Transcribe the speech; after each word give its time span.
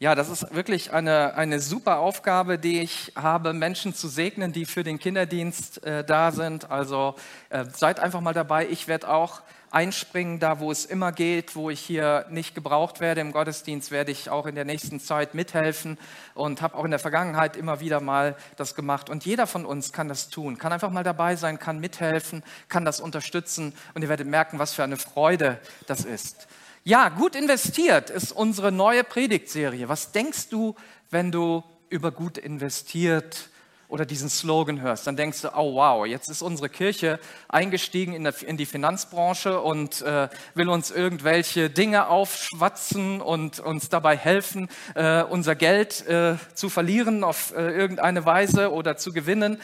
Ja, 0.00 0.14
das 0.14 0.28
ist 0.28 0.54
wirklich 0.54 0.92
eine, 0.92 1.34
eine 1.34 1.58
super 1.58 1.98
Aufgabe, 1.98 2.56
die 2.56 2.78
ich 2.78 3.10
habe, 3.16 3.52
Menschen 3.52 3.96
zu 3.96 4.06
segnen, 4.06 4.52
die 4.52 4.64
für 4.64 4.84
den 4.84 5.00
Kinderdienst 5.00 5.82
äh, 5.82 6.04
da 6.04 6.30
sind. 6.30 6.70
Also 6.70 7.16
äh, 7.50 7.64
seid 7.74 7.98
einfach 7.98 8.20
mal 8.20 8.32
dabei. 8.32 8.68
Ich 8.68 8.86
werde 8.86 9.08
auch 9.08 9.42
einspringen, 9.72 10.38
da 10.38 10.60
wo 10.60 10.70
es 10.70 10.84
immer 10.84 11.10
geht, 11.10 11.56
wo 11.56 11.68
ich 11.68 11.80
hier 11.80 12.26
nicht 12.30 12.54
gebraucht 12.54 13.00
werde 13.00 13.20
im 13.20 13.32
Gottesdienst, 13.32 13.90
werde 13.90 14.12
ich 14.12 14.30
auch 14.30 14.46
in 14.46 14.54
der 14.54 14.64
nächsten 14.64 15.00
Zeit 15.00 15.34
mithelfen 15.34 15.98
und 16.34 16.62
habe 16.62 16.76
auch 16.76 16.84
in 16.84 16.92
der 16.92 17.00
Vergangenheit 17.00 17.56
immer 17.56 17.80
wieder 17.80 18.00
mal 18.00 18.36
das 18.56 18.76
gemacht. 18.76 19.10
Und 19.10 19.24
jeder 19.24 19.48
von 19.48 19.66
uns 19.66 19.92
kann 19.92 20.08
das 20.08 20.28
tun, 20.28 20.58
kann 20.58 20.72
einfach 20.72 20.90
mal 20.90 21.04
dabei 21.04 21.34
sein, 21.34 21.58
kann 21.58 21.80
mithelfen, 21.80 22.44
kann 22.68 22.84
das 22.84 23.00
unterstützen 23.00 23.74
und 23.94 24.02
ihr 24.02 24.08
werdet 24.08 24.28
merken, 24.28 24.60
was 24.60 24.74
für 24.74 24.84
eine 24.84 24.96
Freude 24.96 25.58
das 25.86 26.04
ist. 26.04 26.47
Ja, 26.88 27.10
gut 27.10 27.34
investiert 27.34 28.08
ist 28.08 28.32
unsere 28.32 28.72
neue 28.72 29.04
Predigtserie. 29.04 29.90
Was 29.90 30.10
denkst 30.10 30.48
du, 30.48 30.74
wenn 31.10 31.30
du 31.30 31.62
über 31.90 32.10
gut 32.10 32.38
investiert 32.38 33.50
oder 33.88 34.06
diesen 34.06 34.30
Slogan 34.30 34.80
hörst? 34.80 35.06
Dann 35.06 35.14
denkst 35.14 35.42
du, 35.42 35.48
oh 35.54 35.74
wow, 35.74 36.06
jetzt 36.06 36.30
ist 36.30 36.40
unsere 36.40 36.70
Kirche 36.70 37.20
eingestiegen 37.46 38.14
in, 38.14 38.24
der, 38.24 38.32
in 38.42 38.56
die 38.56 38.64
Finanzbranche 38.64 39.60
und 39.60 40.00
äh, 40.00 40.30
will 40.54 40.70
uns 40.70 40.90
irgendwelche 40.90 41.68
Dinge 41.68 42.08
aufschwatzen 42.08 43.20
und 43.20 43.60
uns 43.60 43.90
dabei 43.90 44.16
helfen, 44.16 44.70
äh, 44.94 45.22
unser 45.24 45.56
Geld 45.56 46.06
äh, 46.06 46.36
zu 46.54 46.70
verlieren 46.70 47.22
auf 47.22 47.54
äh, 47.54 47.70
irgendeine 47.70 48.24
Weise 48.24 48.72
oder 48.72 48.96
zu 48.96 49.12
gewinnen. 49.12 49.60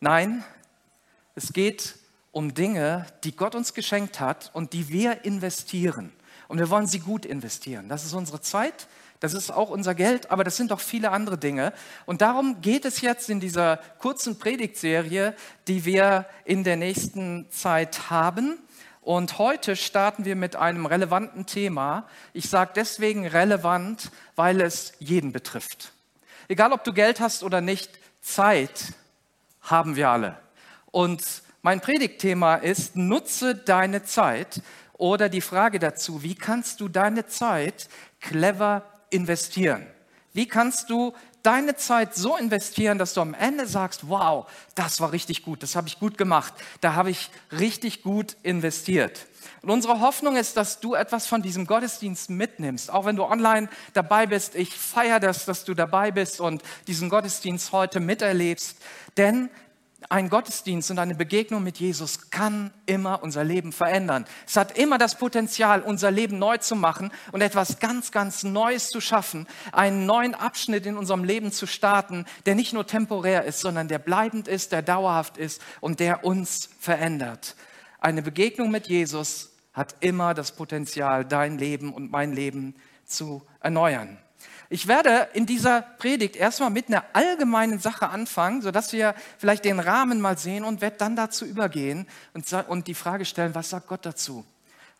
Nein, 0.00 0.42
es 1.36 1.52
geht 1.52 1.94
um 2.32 2.54
Dinge, 2.54 3.06
die 3.22 3.36
Gott 3.36 3.54
uns 3.54 3.72
geschenkt 3.72 4.18
hat 4.18 4.50
und 4.52 4.72
die 4.72 4.88
wir 4.88 5.24
investieren. 5.24 6.12
Und 6.48 6.58
wir 6.58 6.70
wollen 6.70 6.86
sie 6.86 7.00
gut 7.00 7.24
investieren. 7.24 7.88
Das 7.88 8.04
ist 8.04 8.12
unsere 8.12 8.40
Zeit, 8.40 8.88
das 9.20 9.34
ist 9.34 9.50
auch 9.50 9.70
unser 9.70 9.94
Geld, 9.94 10.30
aber 10.30 10.44
das 10.44 10.56
sind 10.56 10.72
auch 10.72 10.80
viele 10.80 11.10
andere 11.10 11.38
Dinge. 11.38 11.72
Und 12.04 12.20
darum 12.20 12.60
geht 12.60 12.84
es 12.84 13.00
jetzt 13.00 13.30
in 13.30 13.40
dieser 13.40 13.78
kurzen 13.98 14.38
Predigtserie, 14.38 15.34
die 15.68 15.84
wir 15.84 16.26
in 16.44 16.64
der 16.64 16.76
nächsten 16.76 17.50
Zeit 17.50 18.10
haben. 18.10 18.58
Und 19.00 19.38
heute 19.38 19.76
starten 19.76 20.24
wir 20.24 20.36
mit 20.36 20.56
einem 20.56 20.84
relevanten 20.84 21.46
Thema. 21.46 22.08
Ich 22.32 22.50
sage 22.50 22.72
deswegen 22.74 23.26
relevant, 23.26 24.10
weil 24.34 24.60
es 24.60 24.92
jeden 24.98 25.32
betrifft. 25.32 25.92
Egal, 26.48 26.72
ob 26.72 26.84
du 26.84 26.92
Geld 26.92 27.20
hast 27.20 27.42
oder 27.42 27.60
nicht, 27.60 27.90
Zeit 28.20 28.92
haben 29.62 29.96
wir 29.96 30.10
alle. 30.10 30.36
Und 30.90 31.22
mein 31.62 31.80
Predigtthema 31.80 32.56
ist, 32.56 32.96
nutze 32.96 33.54
deine 33.54 34.04
Zeit. 34.04 34.60
Oder 34.98 35.28
die 35.28 35.40
Frage 35.40 35.78
dazu, 35.78 36.22
wie 36.22 36.34
kannst 36.34 36.80
du 36.80 36.88
deine 36.88 37.26
Zeit 37.26 37.88
clever 38.20 38.82
investieren? 39.10 39.86
Wie 40.32 40.48
kannst 40.48 40.90
du 40.90 41.14
deine 41.42 41.76
Zeit 41.76 42.14
so 42.14 42.36
investieren, 42.36 42.98
dass 42.98 43.14
du 43.14 43.20
am 43.20 43.32
Ende 43.32 43.66
sagst, 43.66 44.08
wow, 44.08 44.46
das 44.74 45.00
war 45.00 45.12
richtig 45.12 45.42
gut, 45.44 45.62
das 45.62 45.76
habe 45.76 45.86
ich 45.86 46.00
gut 46.00 46.18
gemacht, 46.18 46.52
da 46.80 46.94
habe 46.94 47.10
ich 47.10 47.30
richtig 47.52 48.02
gut 48.02 48.36
investiert. 48.42 49.26
Und 49.62 49.70
unsere 49.70 50.00
Hoffnung 50.00 50.36
ist, 50.36 50.56
dass 50.56 50.80
du 50.80 50.94
etwas 50.94 51.26
von 51.26 51.40
diesem 51.40 51.66
Gottesdienst 51.66 52.30
mitnimmst, 52.30 52.90
auch 52.90 53.04
wenn 53.04 53.16
du 53.16 53.24
online 53.24 53.68
dabei 53.92 54.26
bist. 54.26 54.56
Ich 54.56 54.74
feiere 54.74 55.20
das, 55.20 55.44
dass 55.44 55.64
du 55.64 55.74
dabei 55.74 56.10
bist 56.10 56.40
und 56.40 56.62
diesen 56.86 57.08
Gottesdienst 57.10 57.72
heute 57.72 58.00
miterlebst, 58.00 58.76
denn 59.16 59.48
ein 60.08 60.28
Gottesdienst 60.28 60.90
und 60.90 60.98
eine 60.98 61.14
Begegnung 61.14 61.62
mit 61.62 61.78
Jesus 61.78 62.30
kann 62.30 62.72
immer 62.86 63.22
unser 63.22 63.44
Leben 63.44 63.72
verändern. 63.72 64.24
Es 64.46 64.56
hat 64.56 64.78
immer 64.78 64.98
das 64.98 65.18
Potenzial, 65.18 65.82
unser 65.82 66.10
Leben 66.10 66.38
neu 66.38 66.58
zu 66.58 66.76
machen 66.76 67.10
und 67.32 67.40
etwas 67.40 67.78
ganz, 67.78 68.12
ganz 68.12 68.44
Neues 68.44 68.90
zu 68.90 69.00
schaffen, 69.00 69.46
einen 69.72 70.06
neuen 70.06 70.34
Abschnitt 70.34 70.86
in 70.86 70.96
unserem 70.96 71.24
Leben 71.24 71.52
zu 71.52 71.66
starten, 71.66 72.24
der 72.46 72.54
nicht 72.54 72.72
nur 72.72 72.86
temporär 72.86 73.44
ist, 73.44 73.60
sondern 73.60 73.88
der 73.88 73.98
bleibend 73.98 74.48
ist, 74.48 74.72
der 74.72 74.82
dauerhaft 74.82 75.38
ist 75.38 75.60
und 75.80 76.00
der 76.00 76.24
uns 76.24 76.68
verändert. 76.78 77.56
Eine 77.98 78.22
Begegnung 78.22 78.70
mit 78.70 78.86
Jesus 78.86 79.50
hat 79.72 79.96
immer 80.00 80.34
das 80.34 80.52
Potenzial, 80.52 81.24
dein 81.24 81.58
Leben 81.58 81.92
und 81.92 82.10
mein 82.10 82.32
Leben 82.32 82.74
zu 83.04 83.42
erneuern. 83.60 84.18
Ich 84.68 84.88
werde 84.88 85.28
in 85.32 85.46
dieser 85.46 85.82
Predigt 85.82 86.34
erstmal 86.34 86.70
mit 86.70 86.88
einer 86.88 87.04
allgemeinen 87.12 87.78
Sache 87.78 88.08
anfangen, 88.08 88.62
sodass 88.62 88.92
wir 88.92 89.14
vielleicht 89.38 89.64
den 89.64 89.78
Rahmen 89.78 90.20
mal 90.20 90.36
sehen 90.36 90.64
und 90.64 90.80
werde 90.80 90.96
dann 90.96 91.14
dazu 91.14 91.44
übergehen 91.44 92.06
und, 92.34 92.88
die 92.88 92.94
Frage 92.94 93.24
stellen, 93.24 93.54
was 93.54 93.70
sagt 93.70 93.86
Gott 93.86 94.04
dazu? 94.04 94.44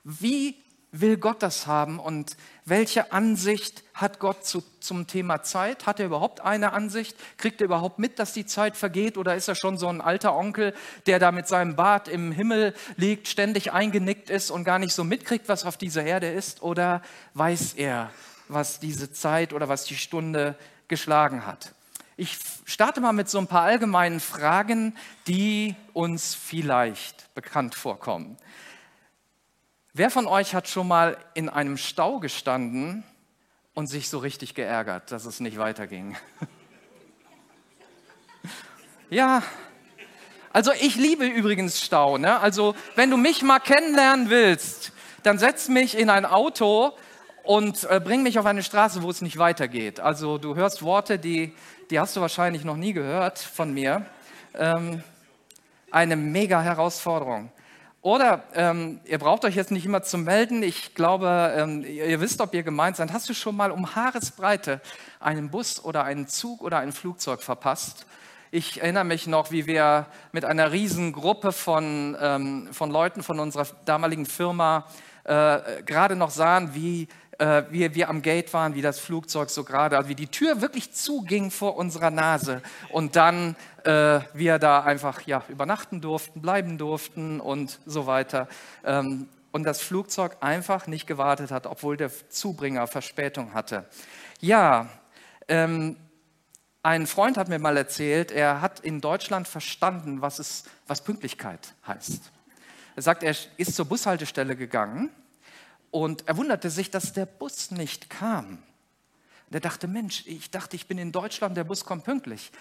Wie 0.04 0.54
will 0.92 1.16
Gott 1.16 1.42
das 1.42 1.66
haben 1.66 1.98
und 1.98 2.36
welche 2.64 3.12
Ansicht 3.12 3.82
hat 3.92 4.18
Gott 4.18 4.46
zu, 4.46 4.62
zum 4.80 5.06
Thema 5.06 5.42
Zeit? 5.42 5.86
Hat 5.86 5.98
er 6.00 6.06
überhaupt 6.06 6.40
eine 6.40 6.72
Ansicht? 6.72 7.16
Kriegt 7.36 7.60
er 7.60 7.66
überhaupt 7.66 7.98
mit, 7.98 8.18
dass 8.18 8.32
die 8.32 8.46
Zeit 8.46 8.76
vergeht 8.76 9.18
oder 9.18 9.34
ist 9.34 9.48
er 9.48 9.56
schon 9.56 9.78
so 9.78 9.88
ein 9.88 10.00
alter 10.00 10.36
Onkel, 10.36 10.74
der 11.06 11.18
da 11.18 11.32
mit 11.32 11.48
seinem 11.48 11.76
Bart 11.76 12.08
im 12.08 12.30
Himmel 12.32 12.72
liegt, 12.96 13.28
ständig 13.28 13.72
eingenickt 13.72 14.30
ist 14.30 14.50
und 14.50 14.64
gar 14.64 14.78
nicht 14.78 14.94
so 14.94 15.04
mitkriegt, 15.04 15.48
was 15.48 15.64
auf 15.64 15.76
dieser 15.76 16.04
Erde 16.04 16.30
ist? 16.30 16.62
Oder 16.62 17.02
weiß 17.34 17.74
er, 17.74 18.10
was 18.48 18.80
diese 18.80 19.12
Zeit 19.12 19.52
oder 19.52 19.68
was 19.68 19.84
die 19.84 19.96
Stunde 19.96 20.56
geschlagen 20.88 21.46
hat. 21.46 21.72
Ich 22.16 22.38
starte 22.64 23.00
mal 23.00 23.12
mit 23.12 23.28
so 23.28 23.38
ein 23.38 23.46
paar 23.46 23.62
allgemeinen 23.62 24.20
Fragen, 24.20 24.96
die 25.26 25.74
uns 25.92 26.34
vielleicht 26.34 27.32
bekannt 27.34 27.74
vorkommen. 27.74 28.38
Wer 29.92 30.10
von 30.10 30.26
euch 30.26 30.54
hat 30.54 30.68
schon 30.68 30.88
mal 30.88 31.16
in 31.34 31.48
einem 31.48 31.76
Stau 31.76 32.20
gestanden 32.20 33.04
und 33.74 33.86
sich 33.86 34.08
so 34.08 34.18
richtig 34.18 34.54
geärgert, 34.54 35.12
dass 35.12 35.26
es 35.26 35.40
nicht 35.40 35.58
weiterging? 35.58 36.16
ja, 39.10 39.42
also 40.56 40.72
ich 40.72 40.96
liebe 40.96 41.26
übrigens 41.26 41.82
Stau. 41.82 42.16
Ne? 42.16 42.40
Also 42.40 42.74
wenn 42.94 43.10
du 43.10 43.18
mich 43.18 43.42
mal 43.42 43.60
kennenlernen 43.60 44.30
willst, 44.30 44.90
dann 45.22 45.38
setz 45.38 45.68
mich 45.68 45.98
in 45.98 46.08
ein 46.08 46.24
Auto 46.24 46.96
und 47.46 47.88
äh, 47.90 48.00
bring 48.00 48.22
mich 48.22 48.38
auf 48.38 48.46
eine 48.46 48.62
Straße, 48.62 49.02
wo 49.02 49.10
es 49.10 49.22
nicht 49.22 49.38
weitergeht. 49.38 50.00
Also 50.00 50.36
du 50.36 50.56
hörst 50.56 50.82
Worte, 50.82 51.18
die, 51.18 51.54
die 51.90 52.00
hast 52.00 52.16
du 52.16 52.20
wahrscheinlich 52.20 52.64
noch 52.64 52.76
nie 52.76 52.92
gehört 52.92 53.38
von 53.38 53.72
mir. 53.72 54.04
Ähm, 54.54 55.02
eine 55.90 56.16
mega 56.16 56.60
Herausforderung. 56.60 57.50
Oder 58.02 58.44
ähm, 58.54 59.00
ihr 59.04 59.18
braucht 59.18 59.44
euch 59.44 59.56
jetzt 59.56 59.70
nicht 59.70 59.86
immer 59.86 60.02
zu 60.02 60.18
melden. 60.18 60.62
Ich 60.62 60.94
glaube, 60.94 61.54
ähm, 61.56 61.84
ihr, 61.84 62.20
wisst, 62.20 62.40
ob 62.40 62.54
ihr 62.54 62.62
gemeint 62.62 62.96
seid. 62.96 63.12
Hast 63.12 63.28
du 63.28 63.34
schon 63.34 63.56
mal 63.56 63.70
um 63.70 63.94
Haaresbreite 63.94 64.80
einen 65.20 65.50
Bus 65.50 65.82
oder 65.82 66.04
einen 66.04 66.28
Zug 66.28 66.62
oder 66.62 66.78
ein 66.78 66.92
Flugzeug 66.92 67.42
verpasst? 67.42 68.06
Ich 68.50 68.80
erinnere 68.80 69.04
mich 69.04 69.26
noch, 69.26 69.50
wie 69.50 69.66
wir 69.66 70.06
mit 70.32 70.44
einer 70.44 70.70
riesen 70.70 71.12
Gruppe 71.12 71.52
von, 71.52 72.16
ähm, 72.20 72.68
von 72.72 72.90
Leuten 72.90 73.22
von 73.22 73.40
unserer 73.40 73.66
damaligen 73.84 74.26
Firma 74.26 74.86
äh, 75.24 75.82
gerade 75.84 76.14
noch 76.14 76.30
sahen, 76.30 76.74
wie 76.74 77.08
äh, 77.38 77.64
wie 77.70 77.94
wir 77.94 78.08
am 78.08 78.22
Gate 78.22 78.52
waren, 78.52 78.74
wie 78.74 78.82
das 78.82 78.98
Flugzeug 78.98 79.50
so 79.50 79.64
gerade, 79.64 79.96
also 79.96 80.08
wie 80.08 80.14
die 80.14 80.28
Tür 80.28 80.60
wirklich 80.60 80.92
zuging 80.92 81.50
vor 81.50 81.76
unserer 81.76 82.10
Nase 82.10 82.62
und 82.90 83.16
dann 83.16 83.56
äh, 83.84 84.20
wir 84.32 84.58
da 84.58 84.82
einfach 84.82 85.22
ja, 85.22 85.44
übernachten 85.48 86.00
durften, 86.00 86.40
bleiben 86.40 86.78
durften 86.78 87.40
und 87.40 87.78
so 87.86 88.06
weiter. 88.06 88.48
Ähm, 88.84 89.28
und 89.52 89.64
das 89.64 89.80
Flugzeug 89.80 90.36
einfach 90.40 90.86
nicht 90.86 91.06
gewartet 91.06 91.50
hat, 91.50 91.66
obwohl 91.66 91.96
der 91.96 92.10
Zubringer 92.28 92.86
Verspätung 92.86 93.54
hatte. 93.54 93.86
Ja, 94.40 94.88
ähm, 95.48 95.96
ein 96.82 97.06
Freund 97.06 97.36
hat 97.36 97.48
mir 97.48 97.58
mal 97.58 97.76
erzählt, 97.76 98.30
er 98.30 98.60
hat 98.60 98.80
in 98.80 99.00
Deutschland 99.00 99.48
verstanden, 99.48 100.20
was, 100.20 100.38
es, 100.38 100.64
was 100.86 101.02
Pünktlichkeit 101.02 101.74
heißt. 101.86 102.30
Er 102.96 103.02
sagt, 103.02 103.22
er 103.22 103.34
ist 103.56 103.74
zur 103.74 103.86
Bushaltestelle 103.86 104.56
gegangen 104.56 105.10
und 106.04 106.28
er 106.28 106.36
wunderte 106.36 106.68
sich, 106.68 106.90
dass 106.90 107.14
der 107.14 107.24
Bus 107.24 107.70
nicht 107.70 108.10
kam. 108.10 108.58
Und 109.48 109.54
er 109.54 109.60
dachte, 109.60 109.88
Mensch, 109.88 110.24
ich 110.26 110.50
dachte, 110.50 110.76
ich 110.76 110.86
bin 110.86 110.98
in 110.98 111.10
Deutschland, 111.10 111.56
der 111.56 111.64
Bus 111.64 111.86
kommt 111.86 112.04
pünktlich. 112.04 112.52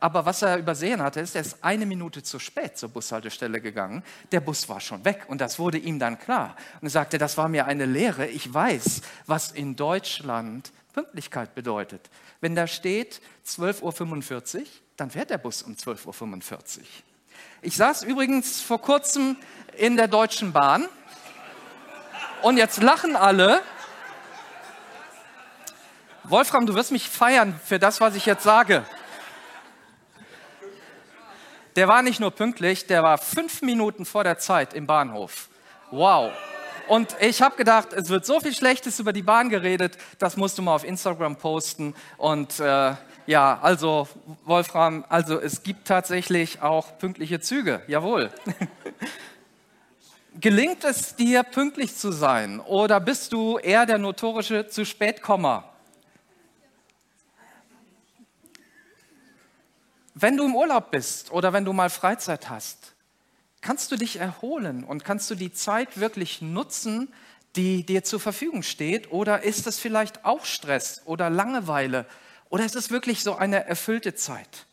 Aber 0.00 0.24
was 0.24 0.42
er 0.42 0.58
übersehen 0.58 1.00
hatte, 1.00 1.20
ist, 1.20 1.36
er 1.36 1.42
ist 1.42 1.62
eine 1.62 1.86
Minute 1.86 2.24
zu 2.24 2.40
spät 2.40 2.76
zur 2.76 2.88
Bushaltestelle 2.88 3.60
gegangen. 3.60 4.02
Der 4.32 4.40
Bus 4.40 4.68
war 4.68 4.80
schon 4.80 5.04
weg 5.04 5.26
und 5.28 5.40
das 5.40 5.60
wurde 5.60 5.78
ihm 5.78 6.00
dann 6.00 6.18
klar. 6.18 6.56
Und 6.80 6.88
er 6.88 6.90
sagte, 6.90 7.18
das 7.18 7.36
war 7.36 7.48
mir 7.48 7.66
eine 7.66 7.86
Lehre. 7.86 8.26
Ich 8.26 8.52
weiß, 8.52 9.02
was 9.26 9.52
in 9.52 9.76
Deutschland 9.76 10.72
Pünktlichkeit 10.92 11.54
bedeutet. 11.54 12.10
Wenn 12.40 12.56
da 12.56 12.66
steht 12.66 13.20
12.45 13.46 14.58
Uhr, 14.60 14.66
dann 14.96 15.10
fährt 15.10 15.30
der 15.30 15.38
Bus 15.38 15.62
um 15.62 15.74
12.45 15.74 16.78
Uhr. 16.78 16.84
Ich 17.62 17.76
saß 17.76 18.02
übrigens 18.02 18.60
vor 18.60 18.80
kurzem 18.80 19.36
in 19.76 19.96
der 19.96 20.08
Deutschen 20.08 20.52
Bahn 20.52 20.88
und 22.42 22.56
jetzt 22.56 22.82
lachen 22.82 23.16
alle. 23.16 23.62
Wolfram, 26.24 26.66
du 26.66 26.74
wirst 26.74 26.92
mich 26.92 27.08
feiern 27.08 27.58
für 27.64 27.78
das, 27.78 28.00
was 28.00 28.14
ich 28.14 28.26
jetzt 28.26 28.42
sage. 28.42 28.84
Der 31.76 31.88
war 31.88 32.02
nicht 32.02 32.20
nur 32.20 32.30
pünktlich, 32.30 32.86
der 32.86 33.02
war 33.02 33.16
fünf 33.16 33.62
Minuten 33.62 34.04
vor 34.04 34.24
der 34.24 34.38
Zeit 34.38 34.74
im 34.74 34.86
Bahnhof. 34.86 35.48
Wow. 35.90 36.32
Und 36.88 37.16
ich 37.20 37.40
habe 37.40 37.56
gedacht, 37.56 37.92
es 37.92 38.08
wird 38.08 38.26
so 38.26 38.40
viel 38.40 38.54
Schlechtes 38.54 38.98
über 38.98 39.12
die 39.12 39.22
Bahn 39.22 39.48
geredet, 39.48 39.96
das 40.18 40.36
musst 40.36 40.58
du 40.58 40.62
mal 40.62 40.74
auf 40.74 40.84
Instagram 40.84 41.36
posten. 41.36 41.94
Und 42.18 42.60
äh, 42.60 42.94
ja, 43.26 43.58
also 43.62 44.08
Wolfram, 44.44 45.04
also 45.08 45.40
es 45.40 45.62
gibt 45.62 45.86
tatsächlich 45.86 46.60
auch 46.60 46.98
pünktliche 46.98 47.40
Züge, 47.40 47.82
jawohl. 47.86 48.30
Gelingt 50.40 50.82
es 50.84 51.14
dir, 51.14 51.42
pünktlich 51.42 51.94
zu 51.94 52.10
sein 52.10 52.58
oder 52.58 53.00
bist 53.00 53.32
du 53.34 53.58
eher 53.58 53.84
der 53.84 53.98
notorische 53.98 54.66
zu 54.66 54.86
spät 54.86 55.20
Komma? 55.20 55.68
Wenn 60.14 60.38
du 60.38 60.44
im 60.44 60.56
Urlaub 60.56 60.90
bist 60.90 61.30
oder 61.32 61.52
wenn 61.52 61.66
du 61.66 61.74
mal 61.74 61.90
Freizeit 61.90 62.48
hast, 62.48 62.94
kannst 63.60 63.92
du 63.92 63.96
dich 63.96 64.16
erholen 64.16 64.84
und 64.84 65.04
kannst 65.04 65.30
du 65.30 65.34
die 65.34 65.52
Zeit 65.52 66.00
wirklich 66.00 66.40
nutzen, 66.40 67.12
die 67.54 67.84
dir 67.84 68.02
zur 68.02 68.20
Verfügung 68.20 68.62
steht? 68.62 69.12
Oder 69.12 69.42
ist 69.42 69.66
es 69.66 69.78
vielleicht 69.78 70.24
auch 70.24 70.46
Stress 70.46 71.02
oder 71.04 71.28
Langeweile? 71.28 72.06
Oder 72.48 72.64
ist 72.64 72.76
es 72.76 72.90
wirklich 72.90 73.22
so 73.22 73.36
eine 73.36 73.66
erfüllte 73.66 74.14
Zeit? 74.14 74.66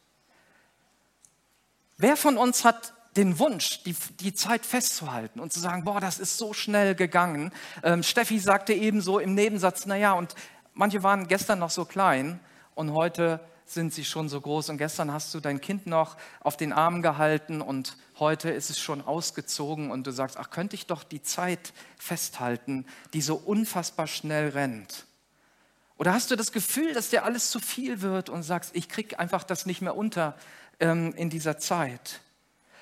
Wer 1.97 2.15
von 2.15 2.37
uns 2.37 2.63
hat 2.63 2.93
den 3.15 3.39
Wunsch, 3.39 3.83
die, 3.83 3.95
die 4.19 4.33
Zeit 4.33 4.65
festzuhalten 4.65 5.39
und 5.39 5.51
zu 5.51 5.59
sagen, 5.59 5.83
boah, 5.83 5.99
das 5.99 6.19
ist 6.19 6.37
so 6.37 6.53
schnell 6.53 6.95
gegangen. 6.95 7.51
Ähm, 7.83 8.03
Steffi 8.03 8.39
sagte 8.39 8.73
ebenso 8.73 9.19
im 9.19 9.33
Nebensatz, 9.33 9.85
naja, 9.85 10.13
und 10.13 10.35
manche 10.73 11.03
waren 11.03 11.27
gestern 11.27 11.59
noch 11.59 11.71
so 11.71 11.85
klein 11.85 12.39
und 12.75 12.93
heute 12.93 13.39
sind 13.65 13.93
sie 13.93 14.05
schon 14.05 14.29
so 14.29 14.41
groß 14.41 14.69
und 14.69 14.77
gestern 14.77 15.13
hast 15.13 15.33
du 15.33 15.39
dein 15.39 15.61
Kind 15.61 15.85
noch 15.85 16.17
auf 16.39 16.57
den 16.57 16.73
Arm 16.73 17.01
gehalten 17.01 17.61
und 17.61 17.97
heute 18.19 18.49
ist 18.49 18.69
es 18.69 18.79
schon 18.79 19.01
ausgezogen 19.01 19.91
und 19.91 20.07
du 20.07 20.11
sagst, 20.11 20.37
ach, 20.37 20.49
könnte 20.49 20.75
ich 20.75 20.87
doch 20.87 21.03
die 21.03 21.21
Zeit 21.21 21.73
festhalten, 21.97 22.85
die 23.13 23.21
so 23.21 23.35
unfassbar 23.35 24.07
schnell 24.07 24.49
rennt. 24.49 25.05
Oder 25.97 26.13
hast 26.13 26.31
du 26.31 26.35
das 26.35 26.51
Gefühl, 26.51 26.93
dass 26.93 27.09
dir 27.09 27.25
alles 27.25 27.51
zu 27.51 27.59
viel 27.59 28.01
wird 28.01 28.29
und 28.29 28.43
sagst, 28.43 28.71
ich 28.73 28.87
kriege 28.89 29.19
einfach 29.19 29.43
das 29.43 29.65
nicht 29.65 29.81
mehr 29.81 29.95
unter 29.95 30.35
ähm, 30.79 31.13
in 31.15 31.29
dieser 31.29 31.59
Zeit? 31.59 32.21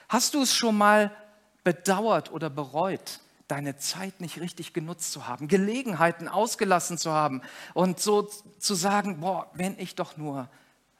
Hast 0.09 0.33
du 0.33 0.41
es 0.41 0.53
schon 0.53 0.77
mal 0.77 1.15
bedauert 1.63 2.31
oder 2.31 2.49
bereut, 2.49 3.19
deine 3.47 3.77
Zeit 3.77 4.21
nicht 4.21 4.39
richtig 4.39 4.73
genutzt 4.73 5.11
zu 5.11 5.27
haben, 5.27 5.47
Gelegenheiten 5.47 6.27
ausgelassen 6.27 6.97
zu 6.97 7.11
haben 7.11 7.41
und 7.73 7.99
so 7.99 8.29
zu 8.59 8.75
sagen, 8.75 9.19
boah, 9.19 9.49
wenn 9.53 9.77
ich 9.79 9.95
doch 9.95 10.17
nur 10.17 10.49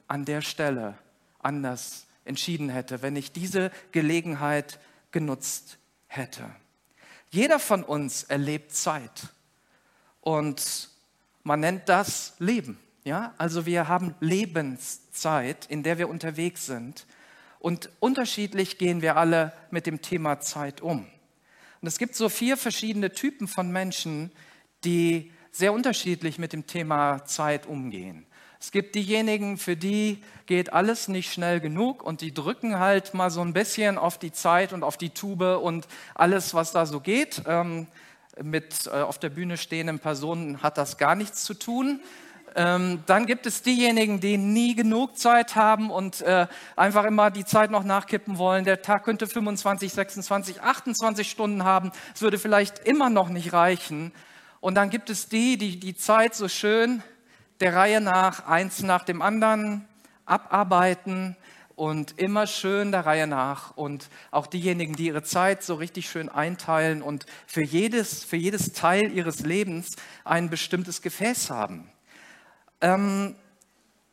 an 0.07 0.25
der 0.25 0.42
Stelle 0.42 0.98
anders 1.39 2.06
entschieden 2.25 2.69
hätte, 2.69 3.01
wenn 3.01 3.15
ich 3.15 3.31
diese 3.31 3.71
Gelegenheit 3.92 4.80
genutzt 5.12 5.77
hätte. 6.07 6.44
Jeder 7.30 7.59
von 7.59 7.83
uns 7.83 8.24
erlebt 8.24 8.74
Zeit 8.74 9.27
und 10.21 10.89
man 11.44 11.59
nennt 11.62 11.88
das 11.88 12.33
Leben. 12.39 12.77
Ja? 13.04 13.33
Also 13.38 13.65
wir 13.65 13.88
haben 13.88 14.15
Lebenszeit, 14.19 15.65
in 15.65 15.83
der 15.83 15.98
wir 15.98 16.09
unterwegs 16.09 16.65
sind 16.65 17.06
und 17.59 17.89
unterschiedlich 18.00 18.77
gehen 18.77 19.01
wir 19.01 19.18
alle 19.18 19.54
mit 19.71 19.86
dem 19.86 20.01
Thema 20.01 20.39
Zeit 20.39 20.81
um. 20.81 21.07
Und 21.81 21.88
es 21.88 21.98
gibt 21.98 22.15
so 22.15 22.30
vier 22.30 22.57
verschiedene 22.57 23.12
Typen 23.12 23.48
von 23.48 23.71
Menschen, 23.71 24.31
die 24.83 25.31
sehr 25.51 25.74
unterschiedlich 25.74 26.38
mit 26.38 26.54
dem 26.54 26.68
Thema 26.68 27.25
Zeit 27.25 27.65
umgehen. 27.65 28.25
Es 28.59 28.71
gibt 28.71 28.95
diejenigen, 28.95 29.57
für 29.57 29.75
die 29.75 30.24
geht 30.48 30.74
alles 30.74 31.07
nicht 31.07 31.31
schnell 31.31 31.59
genug 31.59 32.04
und 32.04 32.21
die 32.21 32.33
drücken 32.33 32.80
halt 32.80 33.13
mal 33.13 33.30
so 33.30 33.42
ein 33.42 33.54
bisschen 33.54 33.98
auf 33.98 34.18
die 34.18 34.31
Zeit 34.31 34.74
und 34.74 34.83
auf 34.83 34.98
die 34.98 35.12
Tube 35.12 35.59
und 35.62 35.88
alles, 36.15 36.54
was 36.54 36.71
da 36.71 36.86
so 36.86 37.00
geht. 37.00 37.44
Ähm, 37.45 37.88
mit 38.42 38.88
äh, 38.88 39.01
auf 39.01 39.19
der 39.19 39.30
Bühne 39.30 39.57
stehenden 39.57 40.00
Personen 40.00 40.62
hat 40.62 40.77
das 40.77 40.98
gar 40.98 41.15
nichts 41.15 41.44
zu 41.44 41.54
tun. 41.54 42.01
Ähm, 42.55 43.03
dann 43.05 43.25
gibt 43.25 43.45
es 43.45 43.61
diejenigen, 43.61 44.19
die 44.19 44.38
nie 44.38 44.75
genug 44.75 45.17
Zeit 45.17 45.55
haben 45.55 45.91
und 45.91 46.21
äh, 46.21 46.47
einfach 46.75 47.03
immer 47.03 47.29
die 47.29 47.45
Zeit 47.45 47.69
noch 47.69 47.83
nachkippen 47.83 48.38
wollen. 48.38 48.65
Der 48.65 48.81
Tag 48.81 49.03
könnte 49.03 49.27
25, 49.27 49.94
26, 49.94 50.61
28 50.61 51.29
Stunden 51.29 51.63
haben. 51.63 51.91
Es 52.15 52.21
würde 52.21 52.39
vielleicht 52.39 52.79
immer 52.79 53.09
noch 53.09 53.29
nicht 53.29 53.53
reichen. 53.53 54.11
Und 54.59 54.75
dann 54.75 54.89
gibt 54.89 55.09
es 55.09 55.29
die, 55.29 55.57
die 55.57 55.79
die 55.79 55.95
Zeit 55.95 56.33
so 56.33 56.47
schön 56.47 57.03
der 57.59 57.75
Reihe 57.75 58.01
nach, 58.01 58.47
eins 58.47 58.81
nach 58.81 59.03
dem 59.03 59.21
anderen 59.21 59.88
abarbeiten 60.25 61.35
und 61.75 62.19
immer 62.19 62.47
schön 62.47 62.91
der 62.91 63.05
Reihe 63.05 63.27
nach. 63.27 63.77
Und 63.77 64.09
auch 64.31 64.47
diejenigen, 64.47 64.95
die 64.95 65.07
ihre 65.07 65.23
Zeit 65.23 65.63
so 65.63 65.75
richtig 65.75 66.09
schön 66.09 66.27
einteilen 66.27 67.01
und 67.01 67.25
für 67.45 67.61
jedes, 67.61 68.23
für 68.23 68.35
jedes 68.35 68.73
Teil 68.73 69.11
ihres 69.11 69.41
Lebens 69.41 69.95
ein 70.23 70.49
bestimmtes 70.49 71.01
Gefäß 71.01 71.51
haben. 71.51 71.89
Ähm, 72.81 73.35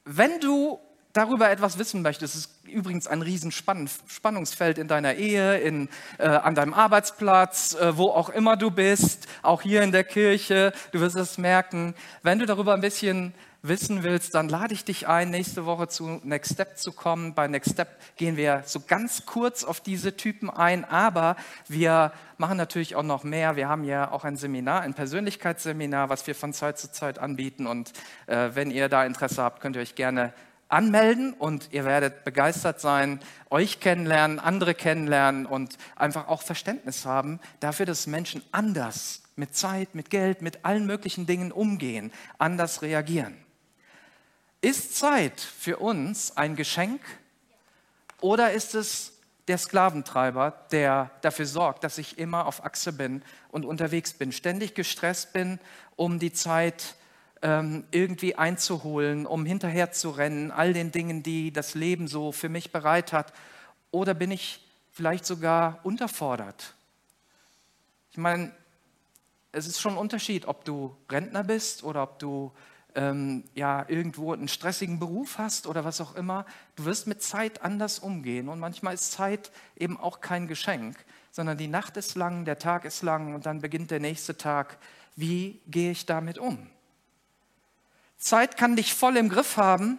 wenn 0.05 0.41
du 0.41 0.79
darüber 1.13 1.51
etwas 1.51 1.79
wissen 1.79 2.03
möchtest, 2.03 2.35
ist 2.35 2.51
übrigens 2.67 3.07
ein 3.07 3.23
Riesenspannungsfeld 3.23 4.79
in 4.79 4.89
deiner 4.89 5.15
Ehe, 5.15 5.59
in, 5.59 5.89
äh, 6.19 6.27
an 6.27 6.55
deinem 6.55 6.75
Arbeitsplatz, 6.75 7.75
äh, 7.75 7.97
wo 7.97 8.11
auch 8.11 8.29
immer 8.29 8.57
du 8.57 8.71
bist, 8.71 9.29
auch 9.43 9.63
hier 9.63 9.83
in 9.83 9.93
der 9.93 10.05
Kirche, 10.05 10.73
du 10.93 11.01
wirst 11.01 11.17
es 11.17 11.39
merken. 11.39 11.95
Wenn 12.23 12.41
du 12.41 12.47
darüber 12.47 12.75
ein 12.75 12.81
bisschen 12.81 13.33
wissen 13.67 14.03
willst, 14.03 14.35
dann 14.35 14.51
lade 14.51 14.75
ich 14.75 14.85
dich 14.85 15.09
ein, 15.09 15.31
nächste 15.31 15.65
Woche 15.65 15.89
zu 15.89 16.21
Next 16.23 16.53
Step 16.53 16.77
zu 16.77 16.93
kommen. 16.93 17.35
Bei 17.35 17.49
Next 17.49 17.73
Step 17.73 17.89
gehen 18.17 18.37
wir 18.37 18.63
so 18.67 18.81
ganz 18.81 19.25
kurz 19.25 19.65
auf 19.65 19.81
diese 19.81 20.19
Typen 20.19 20.51
ein, 20.51 20.85
aber 20.85 21.37
wir 21.67 22.13
machen 22.37 22.59
natürlich 22.59 22.95
auch 22.95 23.03
noch 23.03 23.25
mehr. 23.25 23.57
Wir 23.57 23.71
haben 23.71 23.85
ja 23.85 24.13
auch 24.13 24.25
ein 24.25 24.37
Seminar, 24.37 24.83
ein 24.83 24.93
Persönlichkeitsseminar, 24.93 26.11
was 26.11 26.27
wir 26.27 26.35
von 26.35 26.53
Zeit 26.53 26.79
zu 26.79 26.93
Zeit 26.93 27.19
anbieten. 27.19 27.67
Und 27.67 27.95
äh, 28.27 28.51
wenn 28.53 28.71
ihr 28.71 28.91
da 28.91 29.07
Interesse 29.07 29.43
habt, 29.43 29.63
könnt 29.63 29.77
ihr 29.77 29.83
euch 29.83 29.95
gerne 29.95 30.35
anmelden 30.69 31.33
und 31.33 31.69
ihr 31.73 31.87
werdet 31.87 32.25
begeistert 32.25 32.81
sein, 32.81 33.19
euch 33.49 33.81
kennenlernen, 33.81 34.41
andere 34.41 34.75
kennenlernen 34.75 35.47
und 35.47 35.79
einfach 35.97 36.29
auch 36.29 36.43
Verständnis 36.43 37.07
haben 37.07 37.41
dafür, 37.61 37.87
dass 37.87 38.07
Menschen 38.07 38.43
anders 38.53 39.23
mit 39.37 39.55
Zeit, 39.57 39.95
mit 39.95 40.11
Geld, 40.11 40.43
mit 40.43 40.67
allen 40.67 40.85
möglichen 40.85 41.27
Dingen 41.27 41.51
umgehen, 41.51 42.13
anders 42.39 42.83
reagieren. 42.83 43.44
Ist 44.65 44.97
Zeit 44.97 45.43
für 45.43 45.77
uns 45.77 46.39
ein 46.39 46.57
Geschenk 46.57 47.03
oder 48.23 48.53
ist 48.55 48.75
es 48.75 49.13
der 49.47 49.59
Sklaventreiber, 49.59 50.55
der 50.71 51.11
dafür 51.21 51.45
sorgt, 51.45 51.85
dass 51.85 51.99
ich 51.99 52.17
immer 52.17 52.47
auf 52.47 52.65
Achse 52.65 52.95
bin 52.95 53.23
und 53.51 53.67
unterwegs 53.67 54.15
bin, 54.15 54.33
ständig 54.33 54.75
gestresst 54.75 55.35
bin, 55.35 55.61
um 55.97 56.19
die 56.19 56.33
Zeit 56.33 56.95
ähm, 57.43 57.85
irgendwie 57.91 58.37
einzuholen, 58.37 59.27
um 59.27 59.45
hinterher 59.45 59.93
zu 59.93 60.09
rennen, 60.09 60.51
all 60.51 60.73
den 60.73 60.91
Dingen, 60.93 61.23
die 61.23 61.53
das 61.53 61.75
Leben 61.75 62.09
so 62.09 62.33
für 62.33 62.49
mich 62.49 62.73
bereit 62.73 63.13
hat? 63.13 63.35
Oder 63.91 64.15
bin 64.15 64.31
ich 64.31 64.67
vielleicht 64.93 65.27
sogar 65.27 65.81
unterfordert? 65.83 66.73
Ich 68.13 68.17
meine, 68.17 68.51
es 69.53 69.67
ist 69.67 69.79
schon 69.79 69.93
ein 69.93 69.99
Unterschied, 69.99 70.47
ob 70.47 70.65
du 70.65 70.97
Rentner 71.11 71.45
bist 71.45 71.85
oder 71.85 72.03
ob 72.03 72.19
du 72.19 72.51
ähm, 72.95 73.45
ja 73.55 73.85
irgendwo 73.89 74.33
einen 74.33 74.49
stressigen 74.49 74.99
Beruf 74.99 75.39
hast 75.39 75.67
oder 75.67 75.85
was 75.85 76.01
auch 76.01 76.15
immer. 76.15 76.47
Du 76.77 76.85
wirst 76.85 77.07
mit 77.07 77.23
Zeit 77.23 77.63
anders 77.63 77.99
umgehen 77.99 78.49
und 78.49 78.61
manchmal 78.61 78.95
ist 78.95 79.13
Zeit 79.13 79.51
eben 79.77 79.99
auch 79.99 80.21
kein 80.21 80.49
Geschenk, 80.49 80.97
sondern 81.31 81.59
die 81.59 81.69
Nacht 81.69 81.97
ist 81.97 82.15
lang, 82.15 82.45
der 82.45 82.59
Tag 82.59 82.85
ist 82.85 83.03
lang 83.03 83.35
und 83.35 83.47
dann 83.47 83.61
beginnt 83.61 83.91
der 83.91 84.01
nächste 84.01 84.37
Tag. 84.37 84.79
Wie 85.17 85.61
gehe 85.67 85.91
ich 85.91 86.07
damit 86.07 86.39
um? 86.39 86.71
Zeit 88.17 88.57
kann 88.57 88.77
dich 88.77 88.95
voll 88.95 89.17
im 89.17 89.29
Griff 89.29 89.57
haben 89.57 89.99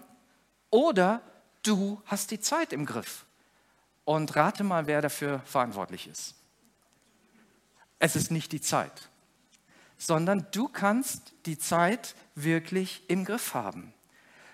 oder 0.70 1.22
du 1.64 2.02
hast 2.06 2.32
die 2.32 2.40
Zeit 2.40 2.74
im 2.74 2.86
Griff. 2.86 3.25
Und 4.04 4.36
rate 4.36 4.64
mal, 4.64 4.88
wer 4.88 5.02
dafür 5.02 5.42
verantwortlich 5.46 6.08
ist. 6.08 6.36
Es 7.98 8.16
ist 8.16 8.32
nicht 8.32 8.52
die 8.52 8.62
Zeit, 8.62 9.10
sondern 9.98 10.48
du 10.52 10.68
kannst 10.68 11.34
die 11.46 11.58
Zeit 11.58 12.16
wirklich 12.36 13.04
im 13.10 13.25
Griff 13.25 13.54
haben. 13.54 13.94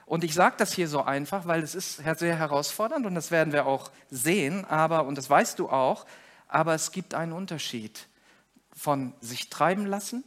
Und 0.06 0.24
ich 0.24 0.34
sage 0.34 0.56
das 0.58 0.74
hier 0.74 0.88
so 0.88 1.04
einfach, 1.04 1.46
weil 1.46 1.64
es 1.64 1.74
ist 1.74 1.96
sehr 1.96 2.36
herausfordernd 2.36 3.06
und 3.06 3.16
das 3.16 3.32
werden 3.32 3.54
wir 3.54 3.66
auch 3.66 3.92
sehen, 4.10 4.66
aber, 4.66 5.06
und 5.06 5.18
das 5.18 5.30
weißt 5.30 5.58
du 5.58 5.70
auch, 5.70 6.06
aber 6.48 6.74
es 6.74 6.92
gibt 6.92 7.14
einen 7.14 7.32
Unterschied 7.32 8.08
von 8.76 9.14
sich 9.22 9.50
treiben 9.50 9.86
lassen 9.86 10.24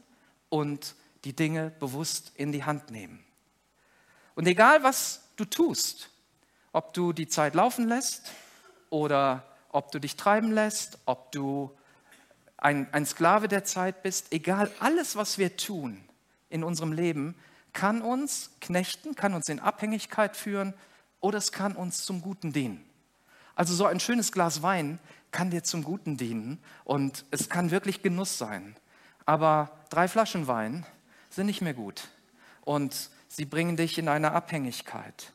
und 0.48 0.94
die 1.24 1.34
Dinge 1.34 1.70
bewusst 1.80 2.32
in 2.36 2.50
die 2.52 2.64
Hand 2.64 2.90
nehmen. 2.90 3.24
Und 4.34 4.46
egal, 4.46 4.82
was 4.82 5.22
du 5.36 5.44
tust, 5.44 6.10
ob 6.72 6.94
du 6.94 7.12
die 7.12 7.28
Zeit 7.28 7.54
laufen 7.54 7.86
lässt 7.88 8.30
oder 8.90 9.44
ob 9.70 9.92
du 9.92 9.98
dich 9.98 10.16
treiben 10.16 10.50
lässt, 10.52 10.98
ob 11.04 11.30
du 11.32 11.76
ein, 12.64 12.88
ein 12.92 13.04
Sklave 13.04 13.46
der 13.46 13.64
Zeit 13.64 14.02
bist, 14.02 14.32
egal, 14.32 14.70
alles, 14.80 15.16
was 15.16 15.36
wir 15.36 15.58
tun 15.58 16.02
in 16.48 16.64
unserem 16.64 16.92
Leben, 16.92 17.34
kann 17.74 18.00
uns 18.00 18.52
knechten, 18.62 19.14
kann 19.14 19.34
uns 19.34 19.50
in 19.50 19.60
Abhängigkeit 19.60 20.34
führen 20.34 20.72
oder 21.20 21.36
es 21.36 21.52
kann 21.52 21.76
uns 21.76 22.06
zum 22.06 22.22
Guten 22.22 22.54
dienen. 22.54 22.82
Also 23.54 23.74
so 23.74 23.84
ein 23.84 24.00
schönes 24.00 24.32
Glas 24.32 24.62
Wein 24.62 24.98
kann 25.30 25.50
dir 25.50 25.62
zum 25.62 25.84
Guten 25.84 26.16
dienen 26.16 26.58
und 26.84 27.26
es 27.30 27.50
kann 27.50 27.70
wirklich 27.70 28.00
Genuss 28.00 28.38
sein. 28.38 28.76
Aber 29.26 29.70
drei 29.90 30.08
Flaschen 30.08 30.46
Wein 30.46 30.86
sind 31.28 31.46
nicht 31.46 31.60
mehr 31.60 31.74
gut 31.74 32.08
und 32.62 33.10
sie 33.28 33.44
bringen 33.44 33.76
dich 33.76 33.98
in 33.98 34.08
eine 34.08 34.32
Abhängigkeit. 34.32 35.32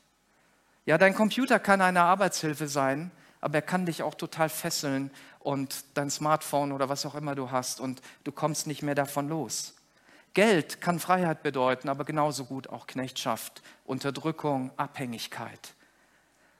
Ja, 0.87 0.97
dein 0.97 1.13
Computer 1.13 1.59
kann 1.59 1.81
eine 1.81 2.01
Arbeitshilfe 2.01 2.67
sein, 2.67 3.11
aber 3.39 3.55
er 3.55 3.61
kann 3.61 3.85
dich 3.85 4.01
auch 4.01 4.15
total 4.15 4.49
fesseln 4.49 5.11
und 5.39 5.83
dein 5.95 6.09
Smartphone 6.09 6.71
oder 6.71 6.89
was 6.89 7.05
auch 7.05 7.15
immer 7.15 7.35
du 7.35 7.51
hast 7.51 7.79
und 7.79 8.01
du 8.23 8.31
kommst 8.31 8.67
nicht 8.67 8.83
mehr 8.83 8.95
davon 8.95 9.29
los. 9.29 9.73
Geld 10.33 10.79
kann 10.79 10.99
Freiheit 10.99 11.41
bedeuten, 11.41 11.89
aber 11.89 12.05
genauso 12.05 12.45
gut 12.45 12.69
auch 12.69 12.87
Knechtschaft, 12.87 13.63
Unterdrückung, 13.85 14.71
Abhängigkeit. 14.77 15.73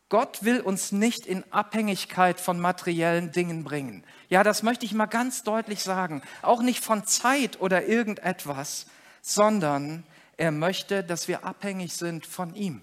Gott 0.10 0.44
will 0.44 0.60
uns 0.60 0.92
nicht 0.92 1.28
in 1.28 1.44
Abhängigkeit 1.54 2.42
von 2.42 2.60
materiellen 2.60 3.32
Dingen 3.32 3.64
bringen. 3.64 4.04
Ja, 4.28 4.44
das 4.44 4.64
möchte 4.64 4.86
ich 4.86 4.94
mal 4.94 5.06
ganz 5.06 5.44
deutlich 5.44 5.84
sagen. 5.84 6.24
Auch 6.42 6.64
nicht 6.64 6.84
von 6.84 7.06
Zeit 7.06 7.62
oder 7.62 7.86
irgendetwas, 7.86 8.88
sondern 9.22 10.04
er 10.36 10.52
möchte, 10.52 11.04
dass 11.04 11.28
wir 11.28 11.46
abhängig 11.46 11.94
sind 11.94 12.26
von 12.26 12.56
ihm. 12.56 12.82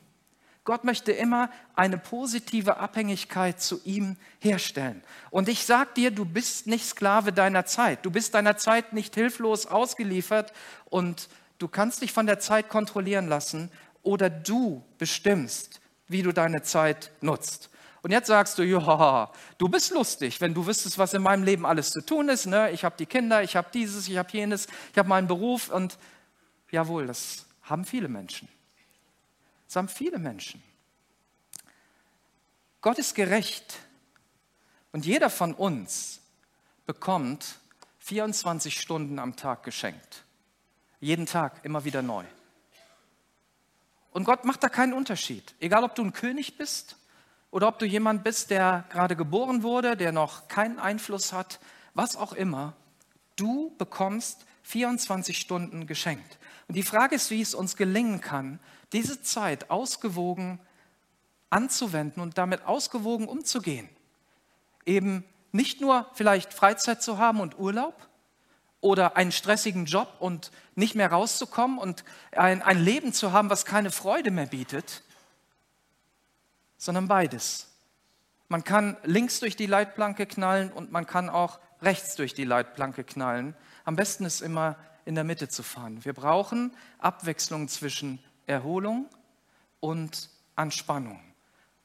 Gott 0.66 0.82
möchte 0.82 1.12
immer 1.12 1.48
eine 1.76 1.96
positive 1.96 2.76
Abhängigkeit 2.76 3.60
zu 3.60 3.80
ihm 3.84 4.16
herstellen. 4.40 5.02
Und 5.30 5.48
ich 5.48 5.64
sage 5.64 5.90
dir, 5.96 6.10
du 6.10 6.24
bist 6.24 6.66
nicht 6.66 6.84
Sklave 6.84 7.32
deiner 7.32 7.64
Zeit. 7.64 8.04
Du 8.04 8.10
bist 8.10 8.34
deiner 8.34 8.56
Zeit 8.56 8.92
nicht 8.92 9.14
hilflos 9.14 9.66
ausgeliefert 9.66 10.52
und 10.86 11.28
du 11.58 11.68
kannst 11.68 12.02
dich 12.02 12.12
von 12.12 12.26
der 12.26 12.40
Zeit 12.40 12.68
kontrollieren 12.68 13.28
lassen 13.28 13.70
oder 14.02 14.28
du 14.28 14.82
bestimmst, 14.98 15.80
wie 16.08 16.22
du 16.22 16.32
deine 16.32 16.62
Zeit 16.62 17.12
nutzt. 17.20 17.70
Und 18.02 18.10
jetzt 18.10 18.26
sagst 18.26 18.58
du, 18.58 18.64
ja, 18.64 19.30
du 19.58 19.68
bist 19.68 19.92
lustig, 19.92 20.40
wenn 20.40 20.52
du 20.52 20.66
wüsstest, 20.66 20.98
was 20.98 21.14
in 21.14 21.22
meinem 21.22 21.44
Leben 21.44 21.64
alles 21.64 21.90
zu 21.90 22.00
tun 22.00 22.28
ist. 22.28 22.46
Ne? 22.46 22.72
Ich 22.72 22.84
habe 22.84 22.96
die 22.98 23.06
Kinder, 23.06 23.42
ich 23.42 23.54
habe 23.54 23.68
dieses, 23.72 24.08
ich 24.08 24.16
habe 24.16 24.28
jenes, 24.32 24.66
ich 24.92 24.98
habe 24.98 25.08
meinen 25.08 25.28
Beruf 25.28 25.70
und 25.70 25.96
jawohl, 26.72 27.06
das 27.06 27.46
haben 27.62 27.84
viele 27.84 28.08
Menschen. 28.08 28.48
Das 29.66 29.76
haben 29.76 29.88
viele 29.88 30.18
Menschen. 30.18 30.62
Gott 32.80 32.98
ist 32.98 33.14
gerecht 33.14 33.78
und 34.92 35.04
jeder 35.04 35.28
von 35.28 35.54
uns 35.54 36.20
bekommt 36.86 37.58
24 37.98 38.80
Stunden 38.80 39.18
am 39.18 39.34
Tag 39.34 39.64
geschenkt. 39.64 40.24
Jeden 41.00 41.26
Tag, 41.26 41.64
immer 41.64 41.84
wieder 41.84 42.02
neu. 42.02 42.24
Und 44.12 44.24
Gott 44.24 44.44
macht 44.44 44.62
da 44.62 44.68
keinen 44.68 44.94
Unterschied. 44.94 45.54
Egal, 45.60 45.84
ob 45.84 45.94
du 45.94 46.02
ein 46.02 46.12
König 46.12 46.56
bist 46.56 46.96
oder 47.50 47.68
ob 47.68 47.78
du 47.78 47.84
jemand 47.84 48.24
bist, 48.24 48.50
der 48.50 48.84
gerade 48.88 49.16
geboren 49.16 49.62
wurde, 49.62 49.96
der 49.96 50.12
noch 50.12 50.48
keinen 50.48 50.78
Einfluss 50.78 51.32
hat, 51.32 51.60
was 51.92 52.16
auch 52.16 52.32
immer, 52.32 52.74
du 53.34 53.74
bekommst 53.76 54.46
24 54.62 55.36
Stunden 55.36 55.86
geschenkt. 55.86 56.38
Und 56.68 56.76
die 56.76 56.82
Frage 56.82 57.16
ist, 57.16 57.30
wie 57.30 57.42
es 57.42 57.54
uns 57.54 57.76
gelingen 57.76 58.20
kann, 58.20 58.58
diese 58.92 59.22
Zeit 59.22 59.70
ausgewogen 59.70 60.60
anzuwenden 61.50 62.22
und 62.22 62.38
damit 62.38 62.64
ausgewogen 62.66 63.28
umzugehen. 63.28 63.88
Eben 64.84 65.24
nicht 65.52 65.80
nur 65.80 66.06
vielleicht 66.14 66.52
Freizeit 66.52 67.02
zu 67.02 67.18
haben 67.18 67.40
und 67.40 67.58
Urlaub 67.58 68.08
oder 68.80 69.16
einen 69.16 69.32
stressigen 69.32 69.86
Job 69.86 70.14
und 70.20 70.50
nicht 70.74 70.94
mehr 70.94 71.10
rauszukommen 71.10 71.78
und 71.78 72.04
ein, 72.32 72.62
ein 72.62 72.78
Leben 72.78 73.12
zu 73.12 73.32
haben, 73.32 73.50
was 73.50 73.64
keine 73.64 73.90
Freude 73.90 74.30
mehr 74.30 74.46
bietet, 74.46 75.02
sondern 76.76 77.08
beides. 77.08 77.68
Man 78.48 78.62
kann 78.62 78.96
links 79.02 79.40
durch 79.40 79.56
die 79.56 79.66
Leitplanke 79.66 80.26
knallen 80.26 80.72
und 80.72 80.92
man 80.92 81.06
kann 81.06 81.28
auch 81.28 81.58
rechts 81.82 82.14
durch 82.14 82.34
die 82.34 82.44
Leitplanke 82.44 83.02
knallen. 83.02 83.56
Am 83.84 83.96
besten 83.96 84.24
ist 84.24 84.40
immer 84.40 84.76
in 85.04 85.14
der 85.14 85.24
Mitte 85.24 85.48
zu 85.48 85.62
fahren. 85.62 86.04
Wir 86.04 86.12
brauchen 86.12 86.72
Abwechslung 86.98 87.68
zwischen 87.68 88.22
Erholung 88.46 89.08
und 89.80 90.30
Anspannung. 90.54 91.20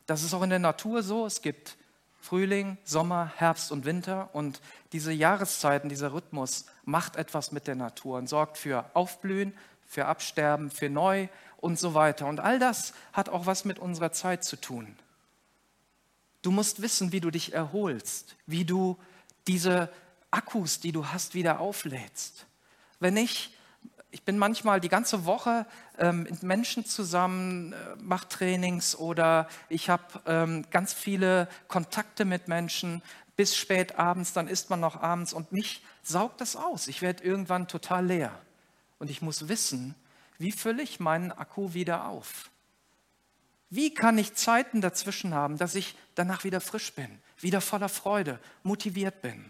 Das 0.06 0.24
ist 0.24 0.34
auch 0.34 0.44
in 0.44 0.50
der 0.50 0.60
Natur 0.60 1.04
so. 1.04 1.26
Es 1.26 1.42
gibt 1.42 1.78
Frühling, 2.20 2.78
Sommer, 2.84 3.32
Herbst 3.36 3.72
und 3.72 3.86
Winter 3.86 4.30
und 4.34 4.62
diese 4.94 5.12
Jahreszeiten, 5.12 5.90
dieser 5.90 6.14
Rhythmus 6.14 6.66
macht 6.86 7.16
etwas 7.16 7.52
mit 7.52 7.68
der 7.68 7.76
Natur 7.76 8.20
und 8.20 8.28
sorgt 8.28 8.58
für 8.58 8.86
Aufblühen, 8.94 9.54
für 9.86 10.06
Absterben, 10.06 10.70
für 10.70 10.90
Neu 10.90 11.28
und 11.58 11.80
so 11.80 11.94
weiter. 11.94 12.28
Und 12.28 12.40
all 12.40 12.60
das 12.60 12.94
hat 13.12 13.30
auch 13.30 13.48
was 13.48 13.66
mit 13.66 13.80
unserer 13.80 14.12
Zeit 14.12 14.44
zu 14.44 14.56
tun. 14.56 14.96
Du 16.42 16.52
musst 16.52 16.82
wissen, 16.82 17.12
wie 17.12 17.20
du 17.20 17.32
dich 17.32 17.54
erholst, 17.54 18.36
wie 18.46 18.66
du 18.66 18.98
diese 19.48 19.90
Akkus, 20.32 20.80
die 20.80 20.92
du 20.92 21.08
hast, 21.08 21.34
wieder 21.34 21.60
auflädst. 21.60 22.46
Wenn 23.00 23.18
ich, 23.18 23.56
ich 24.12 24.24
bin 24.24 24.38
manchmal 24.38 24.82
die 24.82 24.90
ganze 24.90 25.26
Woche 25.26 25.66
ähm, 25.98 26.24
mit 26.24 26.44
Menschen 26.44 26.86
zusammen, 26.86 27.74
äh, 27.74 27.76
mache 27.98 28.28
Trainings 28.28 28.96
oder 28.96 29.48
ich 29.70 29.90
habe 29.90 30.04
ähm, 30.26 30.66
ganz 30.70 30.94
viele 30.94 31.48
Kontakte 31.68 32.26
mit 32.26 32.48
Menschen 32.48 33.02
bis 33.38 33.56
spät 33.56 33.98
abends, 33.98 34.34
dann 34.34 34.48
isst 34.48 34.70
man 34.70 34.82
noch 34.82 35.02
abends 35.02 35.34
und 35.34 35.52
mich 35.52 35.82
saugt 36.04 36.42
das 36.42 36.56
aus. 36.56 36.88
Ich 36.88 37.02
werde 37.02 37.24
irgendwann 37.24 37.68
total 37.68 38.06
leer. 38.06 38.38
Und 39.00 39.10
ich 39.10 39.22
muss 39.22 39.48
wissen, 39.48 39.96
wie 40.38 40.52
fülle 40.52 40.84
ich 40.84 41.00
meinen 41.00 41.32
Akku 41.32 41.74
wieder 41.74 42.06
auf? 42.06 42.52
Wie 43.70 43.94
kann 43.94 44.18
ich 44.18 44.36
Zeiten 44.36 44.82
dazwischen 44.82 45.34
haben, 45.34 45.58
dass 45.58 45.76
ich 45.76 45.96
danach 46.14 46.44
wieder 46.44 46.60
frisch 46.60 46.94
bin, 46.94 47.20
wieder 47.40 47.62
voller 47.62 47.90
Freude, 47.90 48.40
motiviert 48.64 49.22
bin? 49.22 49.50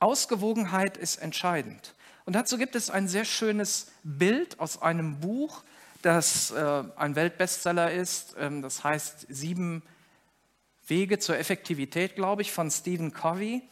Ausgewogenheit 0.00 0.96
ist 0.96 1.18
entscheidend. 1.18 1.94
Und 2.24 2.34
dazu 2.34 2.58
gibt 2.58 2.74
es 2.76 2.90
ein 2.90 3.08
sehr 3.08 3.24
schönes 3.24 3.90
Bild 4.02 4.60
aus 4.60 4.80
einem 4.82 5.20
Buch, 5.20 5.62
das 6.02 6.50
äh, 6.50 6.84
ein 6.96 7.16
Weltbestseller 7.16 7.92
ist. 7.92 8.34
Ähm, 8.38 8.62
das 8.62 8.84
heißt 8.84 9.26
Sieben 9.28 9.82
Wege 10.86 11.18
zur 11.18 11.38
Effektivität, 11.38 12.16
glaube 12.16 12.42
ich, 12.42 12.52
von 12.52 12.70
Stephen 12.70 13.12
Covey. 13.12 13.62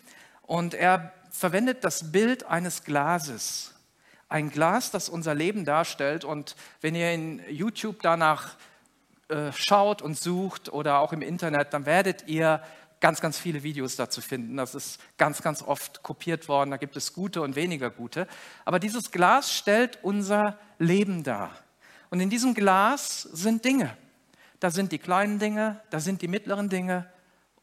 Und 0.43 0.75
er 0.75 1.13
verwendet 1.31 1.85
das 1.85 2.13
Bild 2.13 2.45
eines 2.45 2.85
Glases. 2.85 3.75
Ein 4.29 4.51
Glas, 4.51 4.91
das 4.91 5.09
unser 5.09 5.35
Leben 5.35 5.65
darstellt. 5.65 6.25
Und 6.25 6.55
wenn 6.81 6.95
ihr 6.95 7.13
in 7.13 7.43
YouTube 7.51 8.03
danach 8.03 8.57
äh, 9.29 9.53
schaut 9.53 10.01
und 10.01 10.19
sucht 10.19 10.73
oder 10.73 10.99
auch 10.99 11.13
im 11.13 11.23
Internet, 11.23 11.73
dann 11.73 11.87
werdet 11.87 12.29
ihr 12.29 12.63
ganz, 13.01 13.21
ganz 13.21 13.39
viele 13.39 13.63
Videos 13.63 13.97
dazu 13.97 14.21
finden. 14.21 14.57
Das 14.57 14.75
ist 14.75 15.01
ganz, 15.17 15.43
ganz 15.43 15.63
oft 15.63 16.03
kopiert 16.03 16.49
worden. 16.49 16.71
Da 16.71 16.77
gibt 16.77 16.97
es 16.97 17.13
gute 17.13 17.43
und 17.43 17.57
weniger 17.57 17.91
gute. 17.91 18.27
Aber 18.65 18.79
dieses 18.79 19.11
Glas 19.11 19.53
stellt 19.53 19.99
unser 20.03 20.59
Leben 20.79 21.23
dar. 21.23 21.51
Und 22.11 22.21
in 22.21 22.31
diesem 22.31 22.55
Glas 22.55 23.23
sind 23.23 23.65
Dinge. 23.65 23.97
Da 24.61 24.71
sind 24.71 24.93
die 24.93 24.99
kleinen 24.99 25.39
Dinge, 25.39 25.81
da 25.91 26.01
sind 26.01 26.21
die 26.21 26.29
mittleren 26.29 26.69
Dinge 26.69 27.07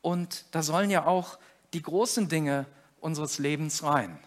und 0.02 0.46
da 0.52 0.64
sollen 0.64 0.90
ja 0.90 1.06
auch 1.06 1.40
die 1.74 1.82
großen 1.82 2.30
Dinge 2.30 2.68
unseres 3.02 3.38
Lebens 3.38 3.84
rein. 3.84 4.18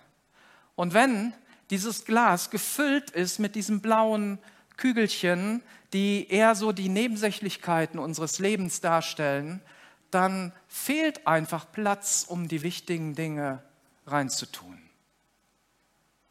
Und 0.74 0.92
wenn 0.92 1.32
dieses 1.70 2.04
Glas 2.04 2.50
gefüllt 2.50 3.10
ist 3.10 3.38
mit 3.38 3.54
diesen 3.54 3.80
blauen 3.80 4.38
Kügelchen, 4.76 5.62
die 5.92 6.28
eher 6.28 6.54
so 6.54 6.72
die 6.72 6.90
Nebensächlichkeiten 6.90 7.98
unseres 7.98 8.38
Lebens 8.38 8.80
darstellen, 8.80 9.62
dann 10.10 10.52
fehlt 10.68 11.26
einfach 11.26 11.70
Platz, 11.70 12.24
um 12.26 12.48
die 12.48 12.62
wichtigen 12.62 13.14
Dinge 13.14 13.62
reinzutun. 14.06 14.78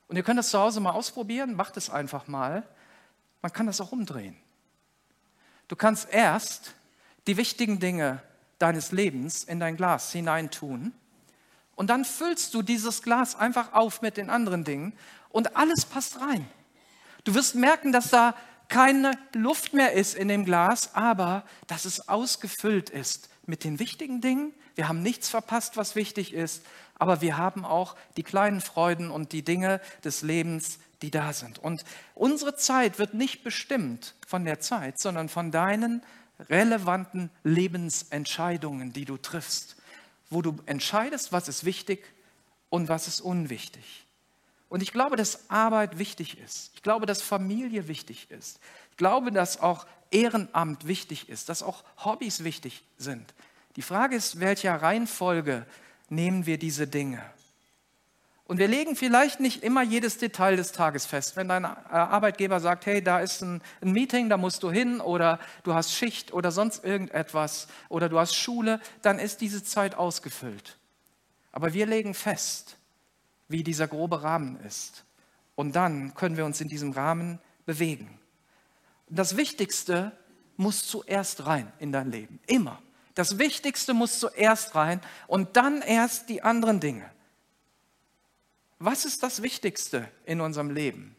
Und 0.07 0.15
ihr 0.15 0.23
könnt 0.23 0.39
das 0.39 0.49
zu 0.49 0.59
Hause 0.59 0.79
mal 0.79 0.91
ausprobieren, 0.91 1.53
macht 1.53 1.77
es 1.77 1.89
einfach 1.89 2.27
mal. 2.27 2.63
Man 3.41 3.51
kann 3.51 3.67
das 3.67 3.81
auch 3.81 3.91
umdrehen. 3.91 4.37
Du 5.67 5.75
kannst 5.75 6.09
erst 6.09 6.73
die 7.27 7.37
wichtigen 7.37 7.79
Dinge 7.79 8.21
deines 8.57 8.91
Lebens 8.91 9.43
in 9.43 9.59
dein 9.59 9.77
Glas 9.77 10.11
hineintun 10.11 10.93
und 11.75 11.89
dann 11.89 12.05
füllst 12.05 12.53
du 12.53 12.61
dieses 12.61 13.03
Glas 13.03 13.35
einfach 13.35 13.73
auf 13.73 14.01
mit 14.01 14.17
den 14.17 14.29
anderen 14.29 14.63
Dingen 14.63 14.93
und 15.29 15.55
alles 15.55 15.85
passt 15.85 16.19
rein. 16.21 16.49
Du 17.23 17.35
wirst 17.35 17.55
merken, 17.55 17.91
dass 17.91 18.09
da 18.09 18.33
keine 18.69 19.11
Luft 19.33 19.73
mehr 19.73 19.93
ist 19.93 20.15
in 20.15 20.29
dem 20.29 20.45
Glas, 20.45 20.95
aber 20.95 21.43
dass 21.67 21.85
es 21.85 22.07
ausgefüllt 22.07 22.89
ist 22.89 23.29
mit 23.47 23.63
den 23.63 23.79
wichtigen 23.79 24.21
Dingen. 24.21 24.53
Wir 24.75 24.87
haben 24.87 25.01
nichts 25.01 25.29
verpasst, 25.29 25.77
was 25.77 25.95
wichtig 25.95 26.33
ist, 26.33 26.63
aber 26.95 27.21
wir 27.21 27.37
haben 27.37 27.65
auch 27.65 27.95
die 28.15 28.23
kleinen 28.23 28.61
Freuden 28.61 29.09
und 29.09 29.31
die 29.31 29.43
Dinge 29.43 29.81
des 30.03 30.21
Lebens, 30.21 30.79
die 31.01 31.11
da 31.11 31.33
sind. 31.33 31.59
Und 31.59 31.83
unsere 32.15 32.55
Zeit 32.55 32.99
wird 32.99 33.13
nicht 33.13 33.43
bestimmt 33.43 34.15
von 34.27 34.45
der 34.45 34.59
Zeit, 34.59 34.99
sondern 34.99 35.29
von 35.29 35.51
deinen 35.51 36.03
relevanten 36.49 37.29
Lebensentscheidungen, 37.43 38.93
die 38.93 39.05
du 39.05 39.17
triffst, 39.17 39.77
wo 40.29 40.41
du 40.41 40.57
entscheidest, 40.65 41.31
was 41.31 41.47
ist 41.47 41.63
wichtig 41.63 42.03
und 42.69 42.89
was 42.89 43.07
ist 43.07 43.21
unwichtig. 43.21 44.05
Und 44.69 44.83
ich 44.83 44.91
glaube, 44.91 45.15
dass 45.15 45.49
Arbeit 45.49 45.97
wichtig 45.97 46.37
ist. 46.39 46.71
Ich 46.75 46.81
glaube, 46.81 47.05
dass 47.05 47.21
Familie 47.21 47.87
wichtig 47.87 48.29
ist. 48.29 48.59
Ich 48.91 48.97
glaube, 48.97 49.31
dass 49.31 49.61
auch 49.61 49.85
Ehrenamt 50.11 50.87
wichtig 50.87 51.29
ist, 51.29 51.49
dass 51.49 51.63
auch 51.63 51.83
Hobbys 52.03 52.43
wichtig 52.43 52.83
sind. 52.97 53.33
Die 53.75 53.81
Frage 53.81 54.15
ist, 54.15 54.39
welcher 54.39 54.75
Reihenfolge 54.81 55.65
nehmen 56.09 56.45
wir 56.45 56.57
diese 56.57 56.87
Dinge? 56.87 57.23
Und 58.47 58.59
wir 58.59 58.69
legen 58.69 58.95
vielleicht 58.95 59.41
nicht 59.41 59.61
immer 59.61 59.83
jedes 59.83 60.17
Detail 60.17 60.55
des 60.55 60.71
Tages 60.71 61.05
fest. 61.05 61.35
Wenn 61.35 61.49
dein 61.49 61.65
äh, 61.65 61.67
Arbeitgeber 61.89 62.61
sagt, 62.61 62.85
hey, 62.85 63.03
da 63.03 63.19
ist 63.19 63.41
ein, 63.41 63.61
ein, 63.81 63.91
Meeting, 63.91 64.29
da 64.29 64.37
musst 64.37 64.63
du 64.63 64.71
hin 64.71 65.01
oder 65.01 65.37
du 65.63 65.73
hast 65.73 65.93
Schicht 65.93 66.33
oder 66.33 66.51
sonst 66.51 66.85
irgendetwas 66.85 67.67
oder 67.89 68.07
du 68.07 68.17
hast 68.17 68.35
Schule, 68.35 68.79
dann 69.01 69.19
ist 69.19 69.41
diese 69.41 69.63
Zeit 69.63 69.95
ausgefüllt. 69.95 70.77
Aber 71.51 71.73
wir 71.73 71.85
legen 71.85 72.13
fest, 72.13 72.77
wie 73.49 73.63
dieser 73.63 73.87
grobe 73.87 74.23
Rahmen 74.23 74.57
ist. 74.61 75.03
Und 75.55 75.75
dann 75.75 76.13
können 76.13 76.37
wir 76.37 76.45
uns 76.45 76.61
in 76.61 76.69
diesem 76.69 76.91
Rahmen 76.91 77.39
bewegen. 77.65 78.17
Das 79.09 79.37
Wichtigste 79.37 80.11
muss 80.57 80.85
zuerst 80.85 81.45
rein 81.45 81.71
in 81.79 81.91
dein 81.91 82.11
Leben. 82.11 82.39
Immer. 82.47 82.81
Das 83.15 83.39
Wichtigste 83.39 83.93
muss 83.93 84.19
zuerst 84.19 84.75
rein 84.75 85.01
und 85.27 85.57
dann 85.57 85.81
erst 85.81 86.29
die 86.29 86.43
anderen 86.43 86.79
Dinge. 86.79 87.09
Was 88.79 89.05
ist 89.05 89.23
das 89.23 89.41
Wichtigste 89.41 90.07
in 90.25 90.39
unserem 90.39 90.69
Leben? 90.69 91.15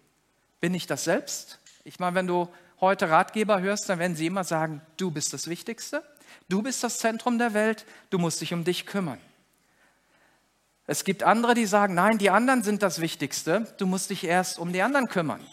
Bin 0.60 0.74
ich 0.74 0.86
das 0.86 1.04
selbst? 1.04 1.58
Ich 1.84 1.98
meine, 1.98 2.14
wenn 2.14 2.26
du 2.26 2.48
heute 2.80 3.10
Ratgeber 3.10 3.60
hörst, 3.60 3.88
dann 3.88 3.98
werden 3.98 4.16
sie 4.16 4.26
immer 4.26 4.44
sagen, 4.44 4.80
du 4.96 5.10
bist 5.10 5.32
das 5.32 5.48
Wichtigste, 5.48 6.04
du 6.48 6.62
bist 6.62 6.84
das 6.84 6.98
Zentrum 6.98 7.38
der 7.38 7.54
Welt, 7.54 7.84
du 8.10 8.18
musst 8.18 8.40
dich 8.40 8.52
um 8.54 8.64
dich 8.64 8.86
kümmern. 8.86 9.18
Es 10.86 11.04
gibt 11.04 11.22
andere, 11.22 11.54
die 11.54 11.66
sagen, 11.66 11.94
nein, 11.94 12.18
die 12.18 12.30
anderen 12.30 12.62
sind 12.62 12.82
das 12.82 13.00
Wichtigste, 13.00 13.74
du 13.78 13.86
musst 13.86 14.10
dich 14.10 14.24
erst 14.24 14.58
um 14.58 14.72
die 14.72 14.82
anderen 14.82 15.08
kümmern. 15.08 15.44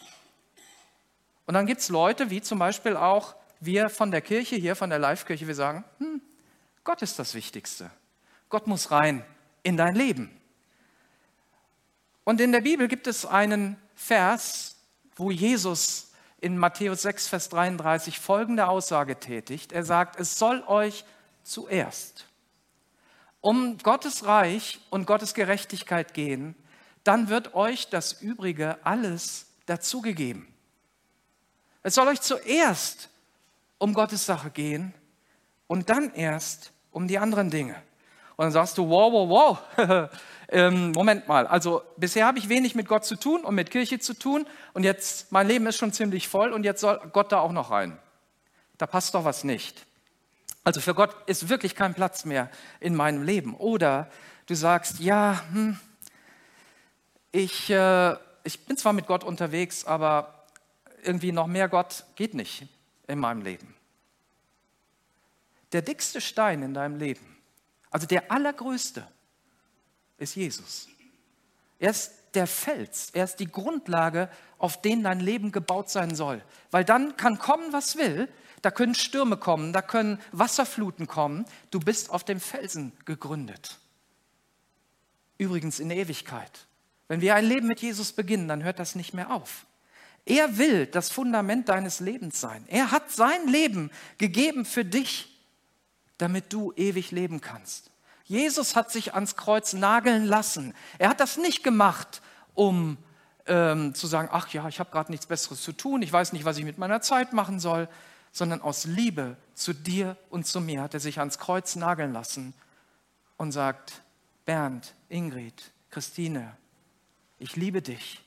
Und 1.46 1.54
dann 1.54 1.66
gibt 1.66 1.82
es 1.82 1.90
Leute, 1.90 2.30
wie 2.30 2.42
zum 2.42 2.60
Beispiel 2.60 2.98
auch 2.98 3.36
wir 3.60 3.90
von 3.90 4.12
der 4.12 4.22
Kirche 4.22 4.56
hier, 4.56 4.76
von 4.76 4.90
der 4.90 5.00
Live-Kirche, 5.00 5.48
wir 5.48 5.56
sagen, 5.56 5.84
hm, 6.00 6.22
Gott 6.84 7.02
ist 7.02 7.20
das 7.20 7.34
Wichtigste. 7.34 7.90
Gott 8.50 8.68
muss 8.68 8.92
rein 8.92 9.24
in 9.64 9.78
dein 9.78 9.96
Leben. 9.96 10.30
Und 12.24 12.42
in 12.42 12.52
der 12.52 12.62
Bibel 12.62 12.88
gibt 12.88 13.08
es 13.08 13.26
einen 13.26 13.78
Vers, 13.96 14.78
wo 15.16 15.32
Jesus 15.32 16.12
in 16.42 16.58
Matthäus 16.58 17.04
6, 17.04 17.28
Vers 17.28 17.50
33 17.50 18.20
folgende 18.20 18.68
Aussage 18.68 19.20
tätigt. 19.20 19.72
Er 19.72 19.84
sagt, 19.84 20.20
es 20.20 20.38
soll 20.38 20.64
euch 20.68 21.06
zuerst 21.44 22.26
um 23.46 23.78
Gottes 23.78 24.26
Reich 24.26 24.80
und 24.90 25.06
Gottes 25.06 25.36
Gerechtigkeit 25.36 26.16
gehen, 26.16 26.56
dann 27.04 27.30
wird 27.30 27.54
euch 27.54 27.90
das 27.90 28.20
Übrige 28.20 28.84
alles 28.84 29.46
dazugegeben. 29.68 30.48
Es 31.86 31.94
soll 31.94 32.08
euch 32.08 32.20
zuerst 32.20 33.10
um 33.78 33.94
Gottes 33.94 34.26
Sache 34.26 34.50
gehen 34.50 34.92
und 35.68 35.88
dann 35.92 36.12
erst 36.16 36.72
um 36.90 37.08
die 37.08 37.20
anderen 37.20 37.52
Dinge. 37.52 37.76
Und 38.38 38.46
dann 38.46 38.52
sagst 38.52 38.80
du, 38.80 38.90
wow, 38.90 39.14
wow, 39.14 39.60
wow, 39.78 40.10
ähm, 40.50 40.94
Moment 40.94 41.28
mal, 41.28 41.46
also 41.46 41.84
bisher 41.96 42.26
habe 42.26 42.40
ich 42.40 42.50
wenig 42.50 42.74
mit 42.74 42.88
Gott 42.88 43.06
zu 43.06 43.16
tun 43.16 43.46
und 43.46 43.54
mit 43.54 43.70
Kirche 43.70 44.00
zu 44.00 44.16
tun 44.16 44.48
und 44.74 44.84
jetzt, 44.84 45.32
mein 45.32 45.48
Leben 45.48 45.68
ist 45.68 45.78
schon 45.78 45.94
ziemlich 45.94 46.28
voll 46.28 46.54
und 46.54 46.64
jetzt 46.64 46.82
soll 46.82 47.00
Gott 47.14 47.32
da 47.32 47.38
auch 47.38 47.52
noch 47.52 47.70
rein. 47.70 48.00
Da 48.80 48.88
passt 48.88 49.14
doch 49.14 49.24
was 49.24 49.44
nicht. 49.44 49.86
Also 50.64 50.82
für 50.82 50.96
Gott 50.96 51.16
ist 51.28 51.50
wirklich 51.50 51.76
kein 51.76 51.94
Platz 51.94 52.26
mehr 52.26 52.50
in 52.80 52.96
meinem 52.96 53.22
Leben. 53.22 53.54
Oder 53.54 54.10
du 54.48 54.56
sagst, 54.56 55.02
ja, 55.02 55.40
hm, 55.52 55.80
ich, 57.32 57.70
äh, 57.70 58.16
ich 58.44 58.66
bin 58.66 58.76
zwar 58.76 58.94
mit 58.94 59.06
Gott 59.06 59.24
unterwegs, 59.24 59.86
aber 59.86 60.35
irgendwie 61.06 61.32
noch 61.32 61.48
mehr 61.48 61.70
Gott 61.70 62.06
geht 62.16 62.34
nicht 62.34 62.68
in 63.08 63.20
meinem 63.20 63.42
Leben. 63.42 63.76
Der 65.72 65.82
dickste 65.82 66.22
Stein 66.22 66.64
in 66.64 66.74
deinem 66.74 66.98
Leben, 66.98 67.38
also 67.90 68.08
der 68.08 68.32
allergrößte, 68.32 69.08
ist 70.18 70.36
Jesus. 70.36 70.88
Er 71.80 71.92
ist 71.92 72.14
der 72.34 72.48
Fels, 72.48 73.10
er 73.12 73.26
ist 73.26 73.38
die 73.40 73.52
Grundlage, 73.52 74.30
auf 74.58 74.82
den 74.82 75.04
dein 75.04 75.20
Leben 75.20 75.52
gebaut 75.52 75.90
sein 75.90 76.16
soll. 76.16 76.42
Weil 76.72 76.86
dann 76.86 77.18
kann 77.18 77.38
kommen, 77.38 77.74
was 77.74 77.98
will, 77.98 78.30
da 78.62 78.72
können 78.72 78.96
Stürme 78.96 79.38
kommen, 79.38 79.74
da 79.74 79.82
können 79.82 80.20
Wasserfluten 80.32 81.08
kommen. 81.08 81.46
Du 81.72 81.80
bist 81.80 82.10
auf 82.10 82.24
dem 82.24 82.40
Felsen 82.40 82.94
gegründet. 83.06 83.78
Übrigens 85.38 85.80
in 85.80 85.92
Ewigkeit. 85.92 86.68
Wenn 87.08 87.22
wir 87.22 87.36
ein 87.36 87.46
Leben 87.46 87.68
mit 87.68 87.82
Jesus 87.82 88.14
beginnen, 88.14 88.48
dann 88.48 88.64
hört 88.64 88.80
das 88.80 88.96
nicht 88.96 89.14
mehr 89.14 89.32
auf. 89.32 89.66
Er 90.26 90.58
will 90.58 90.88
das 90.88 91.12
Fundament 91.12 91.70
deines 91.70 92.00
Lebens 92.00 92.42
sein. 92.42 92.66
Er 92.68 92.92
hat 92.92 93.12
sein 93.12 93.48
Leben 93.48 93.92
gegeben 94.18 94.66
für 94.66 94.84
dich, 94.84 95.40
damit 96.18 96.52
du 96.52 96.74
ewig 96.76 97.12
leben 97.12 97.42
kannst. 97.42 97.92
Jesus 98.24 98.76
hat 98.76 98.92
sich 98.92 99.14
ans 99.14 99.36
Kreuz 99.36 99.74
nageln 99.74 100.26
lassen. 100.26 100.74
Er 100.98 101.10
hat 101.10 101.20
das 101.20 101.38
nicht 101.38 101.64
gemacht, 101.64 102.24
um 102.56 102.98
ähm, 103.46 103.94
zu 103.94 104.08
sagen, 104.08 104.30
ach 104.32 104.50
ja, 104.50 104.68
ich 104.68 104.80
habe 104.80 104.90
gerade 104.90 105.12
nichts 105.12 105.28
Besseres 105.28 105.62
zu 105.62 105.72
tun, 105.72 106.02
ich 106.02 106.12
weiß 106.12 106.34
nicht, 106.34 106.46
was 106.46 106.58
ich 106.58 106.66
mit 106.66 106.80
meiner 106.80 107.02
Zeit 107.02 107.34
machen 107.34 107.60
soll, 107.60 107.88
sondern 108.32 108.62
aus 108.62 108.86
Liebe 108.86 109.38
zu 109.54 109.74
dir 109.74 110.18
und 110.32 110.48
zu 110.48 110.60
mir 110.60 110.82
hat 110.82 110.96
er 110.96 111.00
sich 111.00 111.20
ans 111.20 111.38
Kreuz 111.38 111.76
nageln 111.76 112.14
lassen 112.14 112.56
und 113.38 113.52
sagt, 113.52 114.02
Bernd, 114.46 114.96
Ingrid, 115.10 115.72
Christine, 115.92 116.58
ich 117.38 117.56
liebe 117.56 117.82
dich. 117.84 118.25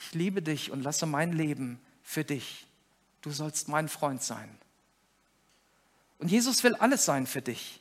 Ich 0.00 0.14
liebe 0.14 0.42
dich 0.42 0.70
und 0.70 0.82
lasse 0.82 1.06
mein 1.06 1.32
Leben 1.32 1.80
für 2.02 2.24
dich. 2.24 2.66
Du 3.20 3.30
sollst 3.30 3.68
mein 3.68 3.88
Freund 3.88 4.22
sein. 4.22 4.50
Und 6.18 6.30
Jesus 6.30 6.64
will 6.64 6.74
alles 6.74 7.04
sein 7.04 7.26
für 7.26 7.42
dich. 7.42 7.80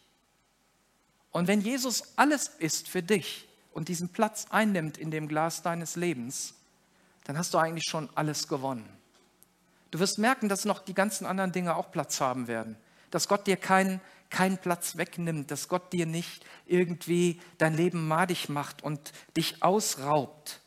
Und 1.32 1.48
wenn 1.48 1.62
Jesus 1.62 2.04
alles 2.16 2.50
ist 2.60 2.88
für 2.88 3.02
dich 3.02 3.48
und 3.74 3.88
diesen 3.88 4.10
Platz 4.10 4.48
einnimmt 4.50 4.98
in 4.98 5.12
dem 5.12 5.28
Glas 5.28 5.62
deines 5.62 5.96
Lebens, 5.96 6.54
dann 7.24 7.38
hast 7.38 7.54
du 7.54 7.58
eigentlich 7.58 7.86
schon 7.86 8.10
alles 8.16 8.48
gewonnen. 8.48 8.88
Du 9.92 10.00
wirst 10.00 10.20
merken, 10.20 10.50
dass 10.50 10.66
noch 10.66 10.80
die 10.80 10.94
ganzen 10.94 11.26
anderen 11.26 11.52
Dinge 11.52 11.76
auch 11.76 11.92
Platz 11.92 12.22
haben 12.22 12.48
werden. 12.48 12.76
Dass 13.12 13.28
Gott 13.28 13.48
dir 13.48 13.58
keinen 13.58 14.02
keinen 14.30 14.58
Platz 14.58 14.96
wegnimmt, 14.96 15.52
dass 15.52 15.68
Gott 15.68 15.92
dir 15.92 16.06
nicht 16.06 16.46
irgendwie 16.68 17.42
dein 17.58 17.76
Leben 17.76 18.08
madig 18.08 18.50
macht 18.50 18.84
und 18.84 19.12
dich 19.36 19.64
ausraubt. 19.64 20.62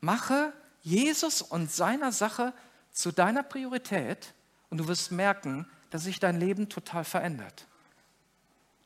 Mache 0.00 0.52
Jesus 0.82 1.42
und 1.42 1.70
seiner 1.70 2.12
Sache 2.12 2.52
zu 2.92 3.12
deiner 3.12 3.42
Priorität 3.42 4.34
und 4.70 4.78
du 4.78 4.88
wirst 4.88 5.12
merken, 5.12 5.66
dass 5.90 6.04
sich 6.04 6.20
dein 6.20 6.38
Leben 6.38 6.68
total 6.68 7.04
verändert. 7.04 7.66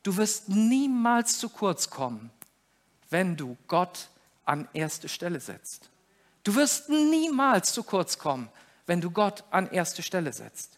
Du 0.03 0.15
wirst 0.17 0.49
niemals 0.49 1.39
zu 1.39 1.49
kurz 1.49 1.89
kommen, 1.89 2.29
wenn 3.09 3.35
du 3.35 3.57
Gott 3.67 4.09
an 4.45 4.67
erste 4.73 5.09
Stelle 5.09 5.39
setzt. 5.39 5.89
Du 6.43 6.55
wirst 6.55 6.89
niemals 6.89 7.73
zu 7.73 7.83
kurz 7.83 8.17
kommen, 8.17 8.49
wenn 8.85 9.01
du 9.01 9.11
Gott 9.11 9.43
an 9.51 9.69
erste 9.69 10.01
Stelle 10.01 10.31
setzt. 10.31 10.77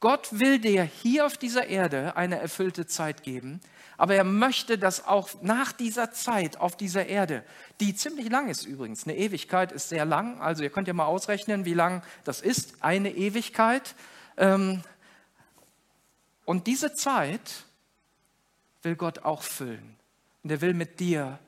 Gott 0.00 0.28
will 0.32 0.58
dir 0.58 0.84
hier 0.84 1.26
auf 1.26 1.36
dieser 1.36 1.66
Erde 1.66 2.16
eine 2.16 2.38
erfüllte 2.38 2.86
Zeit 2.86 3.22
geben, 3.22 3.60
aber 3.96 4.14
er 4.14 4.24
möchte, 4.24 4.78
dass 4.78 5.06
auch 5.06 5.30
nach 5.42 5.72
dieser 5.72 6.10
Zeit 6.12 6.56
auf 6.58 6.76
dieser 6.76 7.06
Erde, 7.06 7.44
die 7.80 7.94
ziemlich 7.94 8.28
lang 8.28 8.48
ist 8.48 8.64
übrigens, 8.64 9.04
eine 9.04 9.16
Ewigkeit 9.16 9.72
ist 9.72 9.88
sehr 9.88 10.04
lang, 10.04 10.40
also 10.40 10.62
ihr 10.62 10.70
könnt 10.70 10.88
ja 10.88 10.94
mal 10.94 11.06
ausrechnen, 11.06 11.64
wie 11.64 11.74
lang 11.74 12.02
das 12.24 12.40
ist, 12.40 12.82
eine 12.82 13.10
Ewigkeit. 13.14 13.94
Ähm, 14.36 14.82
und 16.44 16.66
diese 16.66 16.94
Zeit 16.94 17.64
will 18.82 18.96
Gott 18.96 19.20
auch 19.20 19.42
füllen. 19.42 19.96
Und 20.42 20.50
er 20.50 20.60
will 20.60 20.74
mit 20.74 21.00
dir 21.00 21.38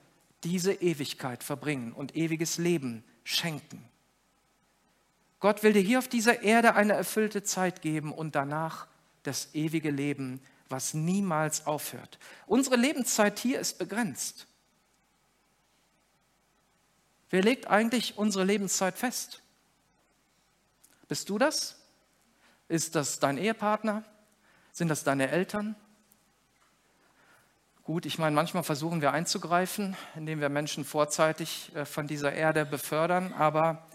diese 0.45 0.73
Ewigkeit 0.73 1.43
verbringen 1.43 1.93
und 1.93 2.17
ewiges 2.17 2.59
Leben 2.59 3.05
schenken. 3.25 3.85
Gott 5.41 5.63
will 5.63 5.73
dir 5.73 5.83
hier 5.83 5.99
auf 5.99 6.09
dieser 6.09 6.43
Erde 6.43 6.75
eine 6.75 6.95
erfüllte 6.95 7.43
Zeit 7.43 7.83
geben 7.83 8.13
und 8.13 8.35
danach 8.35 8.87
das 9.23 9.55
ewige 9.55 9.91
Leben, 9.91 10.41
was 10.69 10.95
niemals 10.95 11.67
aufhört. 11.67 12.19
Unsere 12.47 12.77
Lebenszeit 12.77 13.39
hier 13.39 13.61
ist 13.61 13.79
begrenzt. 13.79 14.47
Wer 17.31 17.43
legt 17.43 17.67
eigentlich 17.67 18.19
unsere 18.19 18.45
Lebenszeit 18.45 18.97
fest? 18.97 19.43
Bist 21.09 21.29
du 21.29 21.39
das? 21.39 21.77
Ist 22.69 22.95
das 22.95 23.19
dein 23.19 23.39
Ehepartner? 23.39 24.05
Sind 24.73 24.89
das 24.89 25.05
deine 25.05 25.31
Eltern? 25.31 25.77
Gut, 27.85 28.05
ich 28.05 28.19
meine, 28.19 28.35
manchmal 28.35 28.65
versuchen 28.65 29.01
wir 29.01 29.13
einzugreifen, 29.13 29.97
indem 30.17 30.41
wir 30.41 30.49
Menschen 30.49 30.85
vorzeitig 30.85 31.71
äh, 31.77 31.85
von 31.85 32.09
dieser 32.09 32.33
Erde 32.33 32.67
befördern, 32.67 33.33
aber 33.33 33.87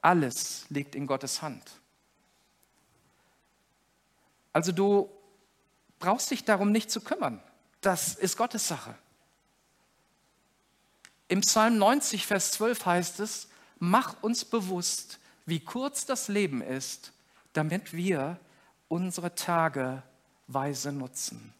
alles 0.00 0.64
liegt 0.70 0.94
in 0.94 1.06
Gottes 1.06 1.42
Hand. 1.42 1.70
Also 4.54 4.72
du 4.72 5.10
brauchst 6.02 6.32
dich 6.32 6.44
darum 6.44 6.72
nicht 6.72 6.90
zu 6.90 7.00
kümmern. 7.00 7.40
Das 7.80 8.14
ist 8.16 8.36
Gottes 8.36 8.66
Sache. 8.66 8.94
Im 11.28 11.42
Psalm 11.42 11.78
90, 11.78 12.26
Vers 12.26 12.50
12 12.50 12.84
heißt 12.84 13.20
es, 13.20 13.48
mach 13.78 14.20
uns 14.20 14.44
bewusst, 14.44 15.20
wie 15.46 15.60
kurz 15.60 16.04
das 16.04 16.26
Leben 16.26 16.60
ist, 16.60 17.12
damit 17.52 17.92
wir 17.92 18.38
unsere 18.88 19.36
Tage 19.36 20.02
weise 20.48 20.90
nutzen. 20.90 21.54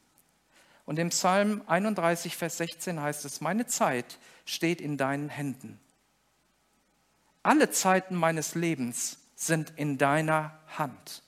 Und 0.86 0.98
im 0.98 1.10
Psalm 1.10 1.62
31, 1.68 2.36
Vers 2.36 2.56
16 2.58 3.00
heißt 3.00 3.24
es, 3.24 3.40
meine 3.40 3.66
Zeit 3.66 4.18
steht 4.44 4.80
in 4.80 4.98
deinen 4.98 5.28
Händen. 5.28 5.78
Alle 7.44 7.70
Zeiten 7.70 8.16
meines 8.16 8.56
Lebens 8.56 9.18
sind 9.36 9.72
in 9.76 9.98
deiner 9.98 10.58
Hand. 10.76 11.22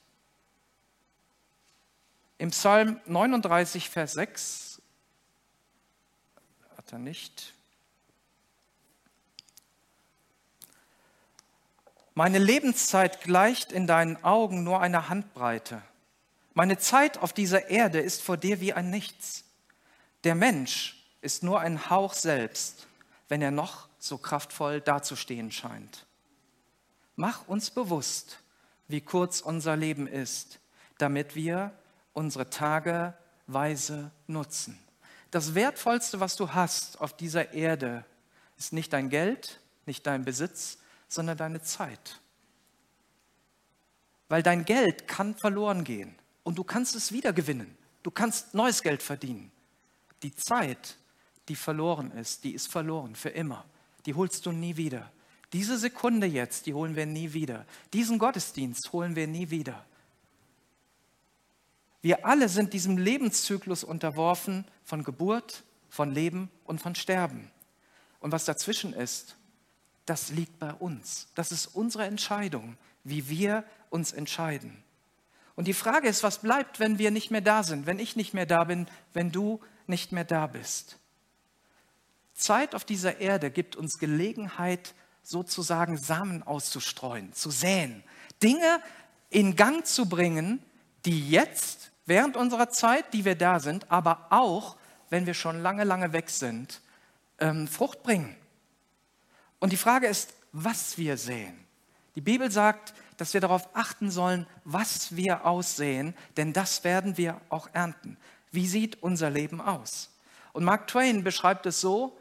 Im 2.44 2.50
Psalm 2.50 3.00
39, 3.06 3.88
Vers 3.88 4.12
6 4.12 4.82
hat 6.76 6.92
er 6.92 6.98
nicht. 6.98 7.54
Meine 12.12 12.38
Lebenszeit 12.38 13.22
gleicht 13.22 13.72
in 13.72 13.86
deinen 13.86 14.22
Augen 14.22 14.62
nur 14.62 14.82
einer 14.82 15.08
Handbreite. 15.08 15.80
Meine 16.52 16.76
Zeit 16.76 17.16
auf 17.16 17.32
dieser 17.32 17.70
Erde 17.70 18.00
ist 18.00 18.20
vor 18.20 18.36
dir 18.36 18.60
wie 18.60 18.74
ein 18.74 18.90
Nichts. 18.90 19.44
Der 20.24 20.34
Mensch 20.34 21.02
ist 21.22 21.42
nur 21.42 21.60
ein 21.60 21.88
Hauch 21.88 22.12
selbst, 22.12 22.88
wenn 23.28 23.40
er 23.40 23.52
noch 23.52 23.88
so 23.98 24.18
kraftvoll 24.18 24.82
dazustehen 24.82 25.50
scheint. 25.50 26.04
Mach 27.16 27.48
uns 27.48 27.70
bewusst, 27.70 28.40
wie 28.86 29.00
kurz 29.00 29.40
unser 29.40 29.76
Leben 29.76 30.06
ist, 30.06 30.60
damit 30.98 31.36
wir 31.36 31.72
unsere 32.14 32.48
Tage 32.48 33.14
weise 33.46 34.10
nutzen. 34.26 34.78
Das 35.30 35.54
Wertvollste, 35.54 36.20
was 36.20 36.36
du 36.36 36.54
hast 36.54 37.00
auf 37.00 37.14
dieser 37.14 37.52
Erde, 37.52 38.04
ist 38.56 38.72
nicht 38.72 38.92
dein 38.92 39.10
Geld, 39.10 39.60
nicht 39.84 40.06
dein 40.06 40.24
Besitz, 40.24 40.78
sondern 41.08 41.36
deine 41.36 41.60
Zeit. 41.62 42.20
Weil 44.28 44.42
dein 44.42 44.64
Geld 44.64 45.06
kann 45.06 45.34
verloren 45.34 45.84
gehen 45.84 46.14
und 46.44 46.56
du 46.56 46.64
kannst 46.64 46.94
es 46.94 47.12
wieder 47.12 47.32
gewinnen. 47.32 47.76
Du 48.02 48.10
kannst 48.10 48.54
neues 48.54 48.82
Geld 48.82 49.02
verdienen. 49.02 49.50
Die 50.22 50.34
Zeit, 50.34 50.96
die 51.48 51.56
verloren 51.56 52.10
ist, 52.12 52.44
die 52.44 52.52
ist 52.52 52.70
verloren 52.70 53.14
für 53.14 53.30
immer. 53.30 53.64
Die 54.06 54.14
holst 54.14 54.46
du 54.46 54.52
nie 54.52 54.76
wieder. 54.76 55.10
Diese 55.52 55.78
Sekunde 55.78 56.26
jetzt, 56.26 56.66
die 56.66 56.74
holen 56.74 56.96
wir 56.96 57.06
nie 57.06 57.32
wieder. 57.32 57.66
Diesen 57.92 58.18
Gottesdienst 58.18 58.92
holen 58.92 59.14
wir 59.16 59.26
nie 59.26 59.50
wieder. 59.50 59.84
Wir 62.04 62.26
alle 62.26 62.50
sind 62.50 62.74
diesem 62.74 62.98
Lebenszyklus 62.98 63.82
unterworfen 63.82 64.66
von 64.84 65.04
Geburt, 65.04 65.64
von 65.88 66.12
Leben 66.12 66.50
und 66.64 66.82
von 66.82 66.94
Sterben. 66.94 67.50
Und 68.20 68.30
was 68.30 68.44
dazwischen 68.44 68.92
ist, 68.92 69.36
das 70.04 70.28
liegt 70.28 70.58
bei 70.58 70.74
uns. 70.74 71.28
Das 71.34 71.50
ist 71.50 71.66
unsere 71.66 72.04
Entscheidung, 72.04 72.76
wie 73.04 73.30
wir 73.30 73.64
uns 73.88 74.12
entscheiden. 74.12 74.84
Und 75.56 75.66
die 75.66 75.72
Frage 75.72 76.06
ist, 76.06 76.22
was 76.22 76.42
bleibt, 76.42 76.78
wenn 76.78 76.98
wir 76.98 77.10
nicht 77.10 77.30
mehr 77.30 77.40
da 77.40 77.62
sind, 77.62 77.86
wenn 77.86 77.98
ich 77.98 78.16
nicht 78.16 78.34
mehr 78.34 78.44
da 78.44 78.64
bin, 78.64 78.86
wenn 79.14 79.32
du 79.32 79.60
nicht 79.86 80.12
mehr 80.12 80.24
da 80.24 80.46
bist? 80.46 80.98
Zeit 82.34 82.74
auf 82.74 82.84
dieser 82.84 83.18
Erde 83.18 83.50
gibt 83.50 83.76
uns 83.76 83.96
Gelegenheit, 83.98 84.92
sozusagen 85.22 85.96
Samen 85.96 86.42
auszustreuen, 86.42 87.32
zu 87.32 87.50
säen, 87.50 88.04
Dinge 88.42 88.82
in 89.30 89.56
Gang 89.56 89.86
zu 89.86 90.06
bringen, 90.06 90.62
die 91.06 91.30
jetzt, 91.30 91.92
während 92.06 92.36
unserer 92.36 92.70
Zeit, 92.70 93.12
die 93.12 93.24
wir 93.24 93.34
da 93.34 93.60
sind, 93.60 93.90
aber 93.90 94.26
auch, 94.30 94.76
wenn 95.10 95.26
wir 95.26 95.34
schon 95.34 95.60
lange, 95.60 95.84
lange 95.84 96.12
weg 96.12 96.30
sind, 96.30 96.80
ähm, 97.38 97.68
Frucht 97.68 98.02
bringen. 98.02 98.36
Und 99.58 99.72
die 99.72 99.76
Frage 99.76 100.06
ist, 100.06 100.34
was 100.52 100.98
wir 100.98 101.16
sehen. 101.16 101.58
Die 102.14 102.20
Bibel 102.20 102.50
sagt, 102.50 102.94
dass 103.16 103.34
wir 103.34 103.40
darauf 103.40 103.68
achten 103.74 104.10
sollen, 104.10 104.46
was 104.64 105.16
wir 105.16 105.46
aussehen, 105.46 106.14
denn 106.36 106.52
das 106.52 106.84
werden 106.84 107.16
wir 107.16 107.40
auch 107.48 107.68
ernten. 107.72 108.16
Wie 108.50 108.66
sieht 108.66 109.02
unser 109.02 109.30
Leben 109.30 109.60
aus? 109.60 110.10
Und 110.52 110.64
Mark 110.64 110.86
Twain 110.86 111.24
beschreibt 111.24 111.66
es 111.66 111.80
so, 111.80 112.16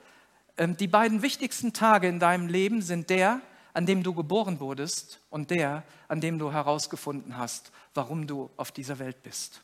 ähm, 0.58 0.78
die 0.78 0.88
beiden 0.88 1.22
wichtigsten 1.22 1.74
Tage 1.74 2.08
in 2.08 2.20
deinem 2.20 2.48
Leben 2.48 2.82
sind 2.82 3.10
der, 3.10 3.42
an 3.74 3.86
dem 3.86 4.04
du 4.04 4.14
geboren 4.14 4.60
wurdest 4.60 5.20
und 5.30 5.52
der, 5.52 5.84
an 6.08 6.22
dem 6.22 6.38
du 6.38 6.52
herausgefunden 6.52 7.38
hast, 7.38 7.72
warum 7.94 8.28
du 8.28 8.50
auf 8.58 8.72
dieser 8.72 9.00
Welt 9.00 9.24
bist. 9.24 9.62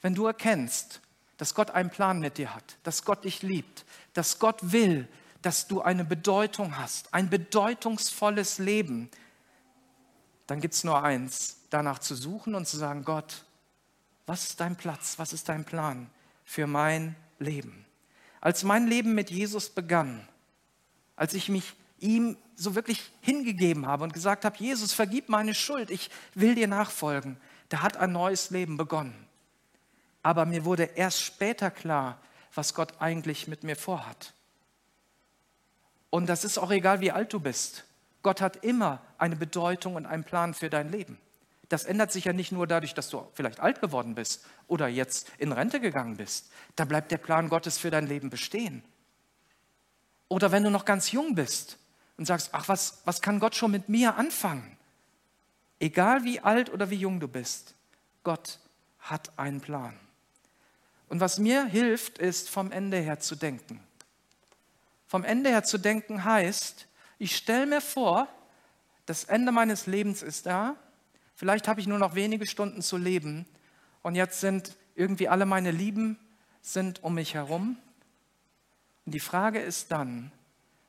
Wenn 0.00 0.14
du 0.14 0.26
erkennst, 0.26 1.00
dass 1.36 1.54
Gott 1.54 1.70
einen 1.70 1.90
Plan 1.90 2.20
mit 2.20 2.38
dir 2.38 2.54
hat, 2.54 2.76
dass 2.82 3.04
Gott 3.04 3.24
dich 3.24 3.42
liebt, 3.42 3.84
dass 4.12 4.38
Gott 4.38 4.72
will, 4.72 5.08
dass 5.42 5.68
du 5.68 5.80
eine 5.80 6.04
Bedeutung 6.04 6.76
hast, 6.76 7.14
ein 7.14 7.30
bedeutungsvolles 7.30 8.58
Leben, 8.58 9.08
dann 10.46 10.60
gibt 10.60 10.74
es 10.74 10.84
nur 10.84 11.02
eins, 11.02 11.58
danach 11.70 12.00
zu 12.00 12.14
suchen 12.14 12.54
und 12.54 12.66
zu 12.66 12.76
sagen, 12.76 13.04
Gott, 13.04 13.44
was 14.26 14.44
ist 14.44 14.60
dein 14.60 14.76
Platz, 14.76 15.18
was 15.18 15.32
ist 15.32 15.48
dein 15.48 15.64
Plan 15.64 16.10
für 16.44 16.66
mein 16.66 17.14
Leben? 17.38 17.86
Als 18.40 18.64
mein 18.64 18.86
Leben 18.86 19.14
mit 19.14 19.30
Jesus 19.30 19.68
begann, 19.68 20.26
als 21.16 21.34
ich 21.34 21.48
mich 21.48 21.74
ihm 22.00 22.36
so 22.54 22.74
wirklich 22.74 23.12
hingegeben 23.20 23.86
habe 23.86 24.04
und 24.04 24.12
gesagt 24.12 24.44
habe, 24.44 24.56
Jesus, 24.58 24.92
vergib 24.92 25.28
meine 25.28 25.54
Schuld, 25.54 25.90
ich 25.90 26.10
will 26.34 26.54
dir 26.54 26.68
nachfolgen, 26.68 27.36
da 27.68 27.82
hat 27.82 27.96
ein 27.96 28.12
neues 28.12 28.50
Leben 28.50 28.76
begonnen. 28.76 29.27
Aber 30.22 30.44
mir 30.46 30.64
wurde 30.64 30.84
erst 30.84 31.22
später 31.22 31.70
klar, 31.70 32.18
was 32.54 32.74
Gott 32.74 33.00
eigentlich 33.00 33.48
mit 33.48 33.62
mir 33.62 33.76
vorhat. 33.76 34.32
Und 36.10 36.26
das 36.26 36.44
ist 36.44 36.58
auch 36.58 36.70
egal, 36.70 37.00
wie 37.00 37.12
alt 37.12 37.32
du 37.32 37.40
bist. 37.40 37.84
Gott 38.22 38.40
hat 38.40 38.64
immer 38.64 39.00
eine 39.18 39.36
Bedeutung 39.36 39.94
und 39.94 40.06
einen 40.06 40.24
Plan 40.24 40.54
für 40.54 40.70
dein 40.70 40.90
Leben. 40.90 41.18
Das 41.68 41.84
ändert 41.84 42.12
sich 42.12 42.24
ja 42.24 42.32
nicht 42.32 42.50
nur 42.50 42.66
dadurch, 42.66 42.94
dass 42.94 43.10
du 43.10 43.28
vielleicht 43.34 43.60
alt 43.60 43.80
geworden 43.80 44.14
bist 44.14 44.44
oder 44.66 44.88
jetzt 44.88 45.30
in 45.38 45.52
Rente 45.52 45.80
gegangen 45.80 46.16
bist. 46.16 46.50
Da 46.76 46.84
bleibt 46.84 47.12
der 47.12 47.18
Plan 47.18 47.48
Gottes 47.50 47.78
für 47.78 47.90
dein 47.90 48.06
Leben 48.06 48.30
bestehen. 48.30 48.82
Oder 50.28 50.50
wenn 50.50 50.64
du 50.64 50.70
noch 50.70 50.84
ganz 50.84 51.12
jung 51.12 51.34
bist 51.34 51.78
und 52.16 52.24
sagst, 52.26 52.50
ach, 52.52 52.68
was, 52.68 53.02
was 53.04 53.20
kann 53.20 53.38
Gott 53.38 53.54
schon 53.54 53.70
mit 53.70 53.88
mir 53.88 54.16
anfangen? 54.16 54.76
Egal 55.78 56.24
wie 56.24 56.40
alt 56.40 56.70
oder 56.70 56.90
wie 56.90 56.96
jung 56.96 57.20
du 57.20 57.28
bist, 57.28 57.74
Gott 58.24 58.58
hat 58.98 59.38
einen 59.38 59.60
Plan. 59.60 59.98
Und 61.08 61.20
was 61.20 61.38
mir 61.38 61.64
hilft, 61.64 62.18
ist 62.18 62.50
vom 62.50 62.70
Ende 62.70 62.98
her 62.98 63.18
zu 63.18 63.34
denken 63.34 63.80
vom 65.08 65.24
Ende 65.24 65.50
her 65.50 65.64
zu 65.64 65.78
denken 65.78 66.22
heißt, 66.22 66.86
ich 67.18 67.34
stelle 67.34 67.66
mir 67.66 67.80
vor, 67.80 68.28
das 69.06 69.24
Ende 69.24 69.50
meines 69.50 69.86
Lebens 69.86 70.22
ist 70.22 70.46
da, 70.46 70.76
vielleicht 71.34 71.66
habe 71.66 71.80
ich 71.80 71.86
nur 71.86 71.98
noch 71.98 72.14
wenige 72.14 72.46
Stunden 72.46 72.82
zu 72.82 72.98
leben 72.98 73.46
und 74.02 74.14
jetzt 74.14 74.40
sind 74.40 74.76
irgendwie 74.94 75.28
alle 75.28 75.46
meine 75.46 75.70
Lieben 75.70 76.18
sind 76.60 77.02
um 77.02 77.14
mich 77.14 77.34
herum. 77.34 77.78
Und 79.06 79.12
die 79.12 79.20
Frage 79.20 79.60
ist 79.60 79.90
dann, 79.90 80.30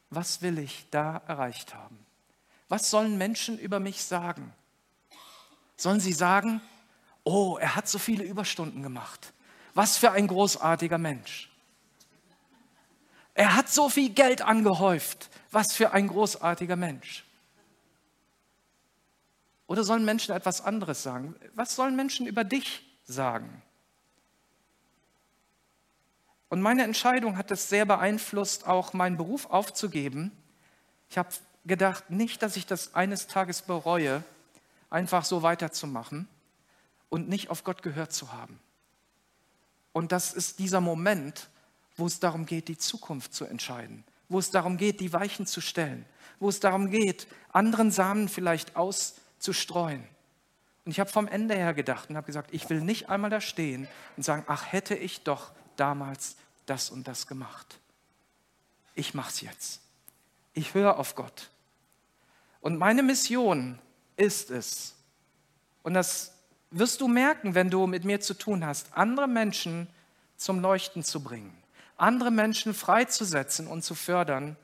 was 0.09 0.41
will 0.41 0.59
ich 0.59 0.87
da 0.91 1.21
erreicht 1.27 1.73
haben? 1.73 1.97
Was 2.67 2.89
sollen 2.89 3.17
Menschen 3.17 3.57
über 3.57 3.79
mich 3.79 4.03
sagen? 4.03 4.53
Sollen 5.77 6.01
sie 6.01 6.11
sagen, 6.11 6.59
oh, 7.23 7.57
er 7.57 7.75
hat 7.75 7.87
so 7.87 7.97
viele 7.97 8.25
Überstunden 8.25 8.83
gemacht. 8.83 9.31
Was 9.79 9.95
für 9.95 10.11
ein 10.11 10.27
großartiger 10.27 10.97
Mensch. 10.97 11.49
Er 13.33 13.55
hat 13.55 13.69
so 13.69 13.87
viel 13.87 14.09
Geld 14.09 14.41
angehäuft. 14.41 15.29
Was 15.51 15.71
für 15.71 15.93
ein 15.93 16.09
großartiger 16.09 16.75
Mensch. 16.75 17.23
Oder 19.67 19.85
sollen 19.85 20.03
Menschen 20.03 20.35
etwas 20.35 20.59
anderes 20.59 21.01
sagen? 21.01 21.33
Was 21.55 21.77
sollen 21.77 21.95
Menschen 21.95 22.27
über 22.27 22.43
dich 22.43 22.83
sagen? 23.05 23.61
Und 26.49 26.61
meine 26.61 26.83
Entscheidung 26.83 27.37
hat 27.37 27.49
es 27.49 27.69
sehr 27.69 27.85
beeinflusst, 27.85 28.67
auch 28.67 28.91
meinen 28.91 29.15
Beruf 29.15 29.45
aufzugeben. 29.45 30.33
Ich 31.09 31.17
habe 31.17 31.29
gedacht, 31.63 32.09
nicht, 32.09 32.41
dass 32.41 32.57
ich 32.57 32.65
das 32.65 32.95
eines 32.95 33.27
Tages 33.27 33.61
bereue, 33.61 34.25
einfach 34.89 35.23
so 35.23 35.41
weiterzumachen 35.41 36.27
und 37.07 37.29
nicht 37.29 37.49
auf 37.49 37.63
Gott 37.63 37.81
gehört 37.81 38.11
zu 38.11 38.33
haben. 38.33 38.59
Und 39.93 40.11
das 40.11 40.33
ist 40.33 40.59
dieser 40.59 40.81
Moment, 40.81 41.49
wo 41.97 42.05
es 42.05 42.19
darum 42.19 42.45
geht, 42.45 42.67
die 42.67 42.77
Zukunft 42.77 43.33
zu 43.33 43.45
entscheiden, 43.45 44.03
wo 44.29 44.39
es 44.39 44.51
darum 44.51 44.77
geht, 44.77 44.99
die 44.99 45.13
Weichen 45.13 45.45
zu 45.45 45.61
stellen, 45.61 46.05
wo 46.39 46.49
es 46.49 46.59
darum 46.59 46.89
geht, 46.89 47.27
anderen 47.51 47.91
Samen 47.91 48.29
vielleicht 48.29 48.75
auszustreuen. 48.75 50.03
Und 50.85 50.91
ich 50.91 50.99
habe 50.99 51.09
vom 51.09 51.27
Ende 51.27 51.55
her 51.55 51.73
gedacht 51.73 52.09
und 52.09 52.15
habe 52.15 52.25
gesagt, 52.25 52.53
ich 52.53 52.69
will 52.69 52.81
nicht 52.81 53.09
einmal 53.09 53.29
da 53.29 53.41
stehen 53.41 53.87
und 54.17 54.23
sagen, 54.23 54.43
ach 54.47 54.71
hätte 54.71 54.95
ich 54.95 55.23
doch 55.23 55.51
damals 55.75 56.35
das 56.65 56.89
und 56.89 57.07
das 57.07 57.27
gemacht. 57.27 57.79
Ich 58.95 59.13
mache 59.13 59.29
es 59.29 59.41
jetzt. 59.41 59.81
Ich 60.53 60.73
höre 60.73 60.97
auf 60.97 61.15
Gott. 61.15 61.49
Und 62.61 62.77
meine 62.77 63.03
Mission 63.03 63.79
ist 64.17 64.51
es, 64.51 64.95
und 65.83 65.93
das 65.93 66.33
wirst 66.71 67.01
du 67.01 67.07
merken, 67.07 67.55
wenn 67.55 67.69
du 67.69 67.87
mit 67.87 68.05
mir 68.05 68.19
zu 68.19 68.33
tun 68.33 68.65
hast, 68.65 68.87
andere 68.93 69.27
Menschen 69.27 69.87
zum 70.37 70.59
Leuchten 70.59 71.03
zu 71.03 71.21
bringen 71.23 71.59
andere 71.99 72.31
Menschen 72.31 72.73
freizusetzen 72.73 73.67
und 73.67 73.83
zu 73.83 73.93
fördern 73.93 74.55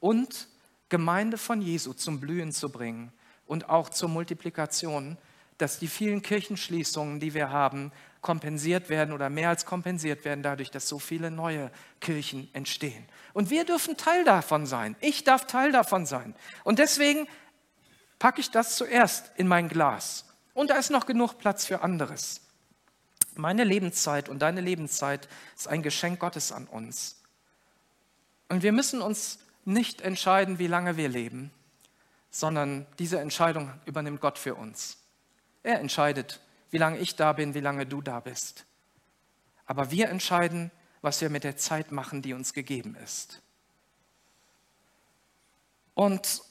und 0.00 0.48
Gemeinde 0.88 1.38
von 1.38 1.62
Jesu 1.62 1.94
zum 1.94 2.20
Blühen 2.20 2.52
zu 2.52 2.70
bringen 2.70 3.12
und 3.46 3.68
auch 3.70 3.88
zur 3.88 4.08
Multiplikation, 4.08 5.16
dass 5.58 5.78
die 5.78 5.88
vielen 5.88 6.22
Kirchenschließungen, 6.22 7.18
die 7.18 7.34
wir 7.34 7.50
haben, 7.50 7.92
kompensiert 8.20 8.88
werden 8.88 9.12
oder 9.12 9.30
mehr 9.30 9.48
als 9.48 9.64
kompensiert 9.64 10.24
werden 10.24 10.42
dadurch, 10.42 10.70
dass 10.70 10.88
so 10.88 10.98
viele 10.98 11.30
neue 11.30 11.70
Kirchen 12.00 12.48
entstehen. 12.52 13.04
Und 13.32 13.50
wir 13.50 13.64
dürfen 13.64 13.96
Teil 13.96 14.24
davon 14.24 14.66
sein. 14.66 14.96
Ich 15.00 15.24
darf 15.24 15.46
Teil 15.46 15.72
davon 15.72 16.06
sein. 16.06 16.34
Und 16.62 16.78
deswegen 16.78 17.26
packe 18.18 18.40
ich 18.40 18.50
das 18.50 18.76
zuerst 18.76 19.32
in 19.36 19.48
mein 19.48 19.68
Glas. 19.68 20.31
Und 20.54 20.70
da 20.70 20.76
ist 20.76 20.90
noch 20.90 21.06
genug 21.06 21.38
Platz 21.38 21.64
für 21.64 21.82
anderes. 21.82 22.40
Meine 23.34 23.64
Lebenszeit 23.64 24.28
und 24.28 24.40
deine 24.40 24.60
Lebenszeit 24.60 25.28
ist 25.56 25.68
ein 25.68 25.82
Geschenk 25.82 26.20
Gottes 26.20 26.52
an 26.52 26.66
uns. 26.66 27.22
Und 28.48 28.62
wir 28.62 28.72
müssen 28.72 29.00
uns 29.00 29.38
nicht 29.64 30.02
entscheiden, 30.02 30.58
wie 30.58 30.66
lange 30.66 30.96
wir 30.96 31.08
leben, 31.08 31.50
sondern 32.30 32.86
diese 32.98 33.20
Entscheidung 33.20 33.72
übernimmt 33.86 34.20
Gott 34.20 34.38
für 34.38 34.54
uns. 34.54 34.98
Er 35.62 35.80
entscheidet, 35.80 36.40
wie 36.70 36.78
lange 36.78 36.98
ich 36.98 37.16
da 37.16 37.32
bin, 37.32 37.54
wie 37.54 37.60
lange 37.60 37.86
du 37.86 38.02
da 38.02 38.20
bist. 38.20 38.64
Aber 39.64 39.90
wir 39.90 40.08
entscheiden, 40.08 40.70
was 41.00 41.20
wir 41.20 41.30
mit 41.30 41.44
der 41.44 41.56
Zeit 41.56 41.92
machen, 41.92 42.20
die 42.20 42.34
uns 42.34 42.52
gegeben 42.52 42.96
ist. 42.96 43.40
Und 45.94 46.42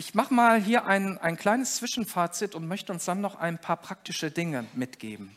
ich 0.00 0.14
mache 0.14 0.32
mal 0.32 0.58
hier 0.58 0.86
ein, 0.86 1.18
ein 1.18 1.36
kleines 1.36 1.76
Zwischenfazit 1.76 2.54
und 2.54 2.66
möchte 2.66 2.90
uns 2.90 3.04
dann 3.04 3.20
noch 3.20 3.34
ein 3.34 3.58
paar 3.58 3.76
praktische 3.76 4.30
Dinge 4.30 4.64
mitgeben. 4.72 5.36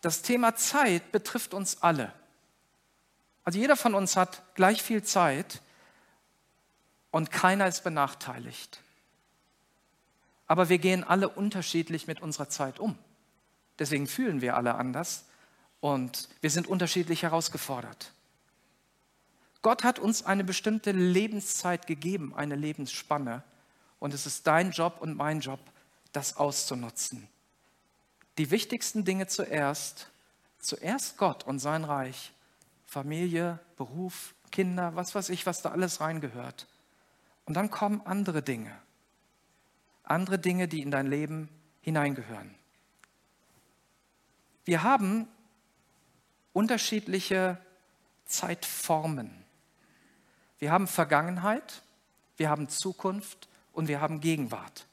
Das 0.00 0.22
Thema 0.22 0.56
Zeit 0.56 1.12
betrifft 1.12 1.52
uns 1.52 1.82
alle. 1.82 2.14
Also 3.44 3.58
jeder 3.58 3.76
von 3.76 3.94
uns 3.94 4.16
hat 4.16 4.42
gleich 4.54 4.82
viel 4.82 5.02
Zeit 5.02 5.60
und 7.10 7.30
keiner 7.30 7.68
ist 7.68 7.84
benachteiligt. 7.84 8.80
Aber 10.46 10.70
wir 10.70 10.78
gehen 10.78 11.04
alle 11.04 11.28
unterschiedlich 11.28 12.06
mit 12.06 12.22
unserer 12.22 12.48
Zeit 12.48 12.80
um. 12.80 12.96
Deswegen 13.78 14.06
fühlen 14.06 14.40
wir 14.40 14.56
alle 14.56 14.76
anders 14.76 15.26
und 15.80 16.30
wir 16.40 16.48
sind 16.48 16.66
unterschiedlich 16.66 17.22
herausgefordert. 17.22 18.12
Gott 19.60 19.84
hat 19.84 19.98
uns 19.98 20.24
eine 20.24 20.42
bestimmte 20.42 20.92
Lebenszeit 20.92 21.86
gegeben, 21.86 22.32
eine 22.34 22.56
Lebensspanne. 22.56 23.42
Und 23.98 24.14
es 24.14 24.26
ist 24.26 24.46
dein 24.46 24.70
Job 24.70 24.98
und 25.00 25.16
mein 25.16 25.40
Job, 25.40 25.60
das 26.12 26.36
auszunutzen. 26.36 27.28
Die 28.38 28.50
wichtigsten 28.50 29.04
Dinge 29.04 29.26
zuerst. 29.26 30.10
Zuerst 30.58 31.16
Gott 31.18 31.44
und 31.44 31.58
sein 31.58 31.84
Reich. 31.84 32.32
Familie, 32.86 33.58
Beruf, 33.76 34.34
Kinder, 34.50 34.96
was 34.96 35.14
weiß 35.14 35.28
ich, 35.28 35.46
was 35.46 35.62
da 35.62 35.70
alles 35.70 36.00
reingehört. 36.00 36.66
Und 37.44 37.54
dann 37.54 37.70
kommen 37.70 38.00
andere 38.04 38.42
Dinge 38.42 38.74
andere 40.10 40.38
Dinge, 40.38 40.68
die 40.68 40.82
in 40.82 40.90
dein 40.90 41.06
Leben 41.06 41.48
hineingehören. 41.82 42.54
Wir 44.64 44.82
haben 44.82 45.28
unterschiedliche 46.52 47.58
Zeitformen. 48.26 49.30
Wir 50.58 50.72
haben 50.72 50.86
Vergangenheit, 50.86 51.82
wir 52.36 52.50
haben 52.50 52.68
Zukunft 52.68 53.48
und 53.78 53.86
wir 53.86 54.00
haben 54.00 54.20
Gegenwart. 54.20 54.88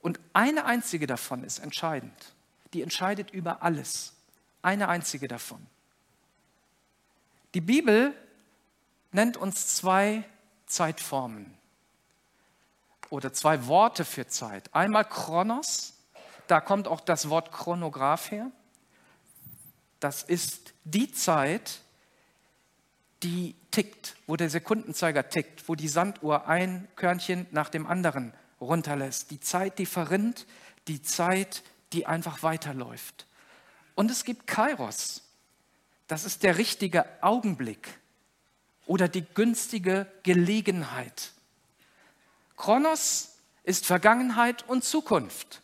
Und 0.00 0.18
eine 0.32 0.64
einzige 0.64 1.06
davon 1.06 1.44
ist 1.44 1.60
entscheidend. 1.60 2.34
Die 2.72 2.82
entscheidet 2.82 3.30
über 3.30 3.62
alles. 3.62 4.12
Eine 4.60 4.88
einzige 4.88 5.28
davon. 5.28 5.64
Die 7.54 7.60
Bibel 7.60 8.12
nennt 9.12 9.36
uns 9.36 9.76
zwei 9.76 10.24
Zeitformen 10.66 11.56
oder 13.08 13.32
zwei 13.32 13.68
Worte 13.68 14.04
für 14.04 14.26
Zeit. 14.26 14.74
Einmal 14.74 15.04
Chronos, 15.04 15.94
da 16.48 16.60
kommt 16.60 16.88
auch 16.88 17.00
das 17.00 17.30
Wort 17.30 17.52
Chronograph 17.52 18.32
her. 18.32 18.50
Das 20.00 20.24
ist 20.24 20.74
die 20.82 21.12
Zeit, 21.12 21.82
die 23.22 23.54
tickt, 23.76 24.16
wo 24.26 24.36
der 24.36 24.48
Sekundenzeiger 24.48 25.28
tickt, 25.28 25.68
wo 25.68 25.74
die 25.74 25.88
Sanduhr 25.88 26.48
ein 26.48 26.88
Körnchen 26.96 27.46
nach 27.50 27.68
dem 27.68 27.86
anderen 27.86 28.32
runterlässt. 28.58 29.30
Die 29.30 29.38
Zeit, 29.38 29.78
die 29.78 29.84
verrinnt, 29.84 30.46
die 30.88 31.02
Zeit, 31.02 31.62
die 31.92 32.06
einfach 32.06 32.42
weiterläuft. 32.42 33.26
Und 33.94 34.10
es 34.10 34.24
gibt 34.24 34.46
Kairos. 34.46 35.24
Das 36.08 36.24
ist 36.24 36.42
der 36.42 36.56
richtige 36.56 37.04
Augenblick 37.22 37.98
oder 38.86 39.08
die 39.08 39.26
günstige 39.34 40.06
Gelegenheit. 40.22 41.32
Kronos 42.56 43.36
ist 43.62 43.84
Vergangenheit 43.84 44.66
und 44.68 44.84
Zukunft. 44.84 45.60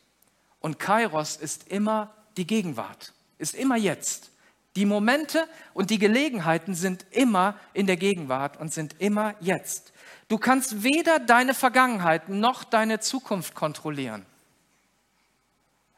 Und 0.60 0.78
Kairos 0.78 1.36
ist 1.36 1.68
immer 1.68 2.12
die 2.36 2.46
Gegenwart, 2.46 3.14
ist 3.38 3.54
immer 3.54 3.76
jetzt. 3.76 4.31
Die 4.76 4.86
Momente 4.86 5.46
und 5.74 5.90
die 5.90 5.98
Gelegenheiten 5.98 6.74
sind 6.74 7.04
immer 7.10 7.58
in 7.74 7.86
der 7.86 7.96
Gegenwart 7.96 8.58
und 8.58 8.72
sind 8.72 8.96
immer 9.00 9.34
jetzt. 9.40 9.92
Du 10.28 10.38
kannst 10.38 10.82
weder 10.82 11.18
deine 11.18 11.52
Vergangenheit 11.52 12.30
noch 12.30 12.64
deine 12.64 13.00
Zukunft 13.00 13.54
kontrollieren. 13.54 14.24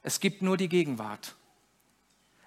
Es 0.02 0.18
gibt 0.18 0.42
nur 0.42 0.56
die 0.56 0.68
Gegenwart. 0.68 1.36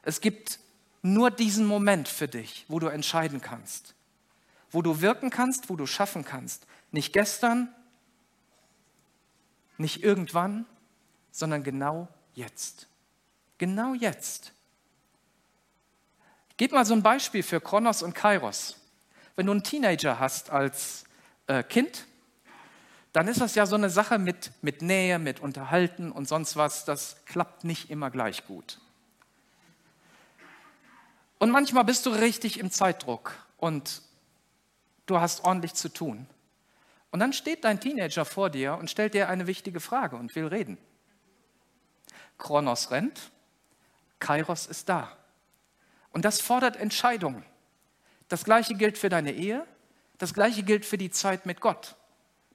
Es 0.04 0.22
gibt 0.22 0.60
nur 1.02 1.32
diesen 1.32 1.66
Moment 1.66 2.08
für 2.08 2.28
dich, 2.28 2.66
wo 2.68 2.80
du 2.80 2.88
entscheiden 2.88 3.42
kannst, 3.42 3.96
wo 4.70 4.82
du 4.82 5.02
wirken 5.02 5.30
kannst, 5.30 5.70
wo 5.70 5.76
du 5.76 5.86
schaffen 5.86 6.26
kannst. 6.26 6.68
Nicht 6.92 7.14
gestern, 7.14 7.74
nicht 9.78 10.04
irgendwann, 10.04 10.66
sondern 11.32 11.64
genau 11.64 12.08
jetzt. 12.34 12.88
Genau 13.58 13.94
jetzt. 13.94 14.52
Gib 16.58 16.72
mal 16.72 16.86
so 16.86 16.96
ein 16.96 17.04
Beispiel 17.04 17.44
für 17.44 17.62
Kronos 17.62 18.02
und 18.02 18.16
Kairos. 18.16 18.78
Wenn 19.36 19.46
du 19.46 19.52
einen 19.52 19.64
Teenager 19.64 20.20
hast 20.20 20.50
als 20.50 21.06
äh, 21.46 21.62
Kind, 21.64 22.06
dann 23.14 23.28
ist 23.28 23.42
das 23.42 23.54
ja 23.56 23.66
so 23.68 23.76
eine 23.76 23.92
Sache 23.92 24.18
mit, 24.18 24.52
mit 24.62 24.82
Nähe, 24.82 25.20
mit 25.20 25.40
Unterhalten 25.40 26.12
und 26.12 26.28
sonst 26.28 26.56
was. 26.56 26.86
Das 26.86 27.18
klappt 27.26 27.64
nicht 27.64 27.92
immer 27.92 28.10
gleich 28.10 28.46
gut. 28.48 28.80
Und 31.40 31.52
manchmal 31.52 31.84
bist 31.84 32.06
du 32.08 32.10
richtig 32.10 32.60
im 32.60 32.72
Zeitdruck 32.72 33.34
und 33.58 34.02
du 35.06 35.20
hast 35.20 35.44
ordentlich 35.44 35.76
zu 35.76 35.90
tun. 35.90 36.26
Und 37.12 37.20
dann 37.20 37.34
steht 37.34 37.64
dein 37.64 37.80
Teenager 37.80 38.26
vor 38.26 38.50
dir 38.50 38.76
und 38.76 38.90
stellt 38.90 39.14
dir 39.14 39.30
eine 39.30 39.48
wichtige 39.48 39.80
Frage 39.80 40.16
und 40.16 40.36
will 40.36 40.48
reden. 40.48 40.78
Kronos 42.38 42.92
rennt, 42.92 43.32
Kairos 44.20 44.66
ist 44.66 44.90
da. 44.90 45.16
Und 46.18 46.26
das 46.26 46.42
fordert 46.42 46.78
Entscheidungen. 46.78 47.46
Das 48.28 48.44
gleiche 48.44 48.74
gilt 48.74 48.98
für 48.98 49.08
deine 49.08 49.34
Ehe, 49.34 49.64
das 50.18 50.34
gleiche 50.34 50.64
gilt 50.64 50.84
für 50.84 50.98
die 50.98 51.12
Zeit 51.12 51.46
mit 51.46 51.62
Gott. 51.62 51.96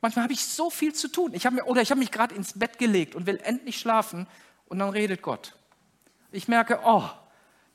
Manchmal 0.00 0.24
habe 0.24 0.32
ich 0.32 0.44
so 0.44 0.68
viel 0.68 0.92
zu 0.94 1.06
tun. 1.06 1.32
Ich 1.32 1.48
mir, 1.48 1.64
oder 1.66 1.80
ich 1.80 1.92
habe 1.92 2.00
mich 2.00 2.10
gerade 2.10 2.34
ins 2.34 2.58
Bett 2.58 2.80
gelegt 2.80 3.14
und 3.14 3.26
will 3.26 3.38
endlich 3.44 3.78
schlafen 3.78 4.26
und 4.66 4.80
dann 4.80 4.88
redet 4.88 5.22
Gott. 5.22 5.54
Ich 6.32 6.48
merke, 6.48 6.80
oh, 6.82 7.08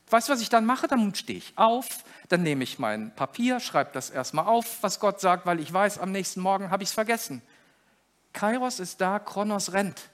Weißt 0.09 0.27
du, 0.27 0.33
was 0.33 0.41
ich 0.41 0.49
dann 0.49 0.65
mache? 0.65 0.89
Dann 0.89 1.15
stehe 1.15 1.37
ich 1.37 1.53
auf, 1.55 2.03
dann 2.27 2.43
nehme 2.43 2.65
ich 2.65 2.79
mein 2.79 3.15
Papier, 3.15 3.61
schreibe 3.61 3.91
das 3.93 4.09
erstmal 4.09 4.45
auf, 4.45 4.83
was 4.83 4.99
Gott 4.99 5.21
sagt, 5.21 5.45
weil 5.45 5.61
ich 5.61 5.71
weiß, 5.71 5.99
am 5.99 6.11
nächsten 6.11 6.41
Morgen 6.41 6.69
habe 6.69 6.83
ich 6.83 6.89
es 6.89 6.95
vergessen. 6.95 7.41
Kairos 8.33 8.81
ist 8.81 8.99
da, 8.99 9.19
Kronos 9.19 9.71
rennt. 9.71 10.09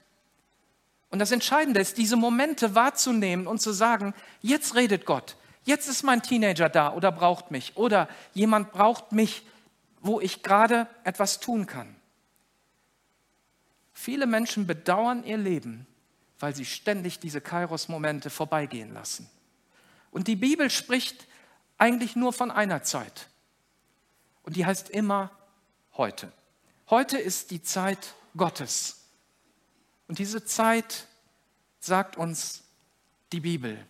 Und 1.10 1.18
das 1.18 1.32
Entscheidende 1.32 1.80
ist, 1.80 1.98
diese 1.98 2.14
Momente 2.14 2.76
wahrzunehmen 2.76 3.48
und 3.48 3.60
zu 3.60 3.72
sagen, 3.72 4.14
jetzt 4.40 4.76
redet 4.76 5.04
Gott, 5.04 5.36
jetzt 5.64 5.88
ist 5.88 6.02
mein 6.02 6.22
Teenager 6.22 6.68
da 6.68 6.92
oder 6.92 7.12
braucht 7.12 7.50
mich 7.50 7.76
oder 7.76 8.08
jemand 8.32 8.72
braucht 8.72 9.12
mich, 9.12 9.42
wo 10.00 10.20
ich 10.20 10.42
gerade 10.42 10.86
etwas 11.04 11.40
tun 11.40 11.66
kann. 11.66 11.94
Viele 13.92 14.26
Menschen 14.26 14.66
bedauern 14.66 15.24
ihr 15.24 15.38
Leben, 15.38 15.86
weil 16.38 16.54
sie 16.54 16.64
ständig 16.64 17.20
diese 17.20 17.40
Kairos-Momente 17.40 18.28
vorbeigehen 18.28 18.92
lassen. 18.92 19.30
Und 20.10 20.28
die 20.28 20.36
Bibel 20.36 20.68
spricht 20.68 21.26
eigentlich 21.78 22.16
nur 22.16 22.32
von 22.32 22.50
einer 22.50 22.82
Zeit. 22.82 23.28
Und 24.42 24.56
die 24.56 24.66
heißt 24.66 24.90
immer 24.90 25.30
heute. 25.96 26.30
Heute 26.90 27.18
ist 27.18 27.50
die 27.50 27.62
Zeit 27.62 28.14
Gottes. 28.36 29.04
Und 30.06 30.18
diese 30.18 30.44
Zeit 30.44 31.06
sagt 31.80 32.16
uns 32.16 32.62
die 33.32 33.40
Bibel. 33.40 33.86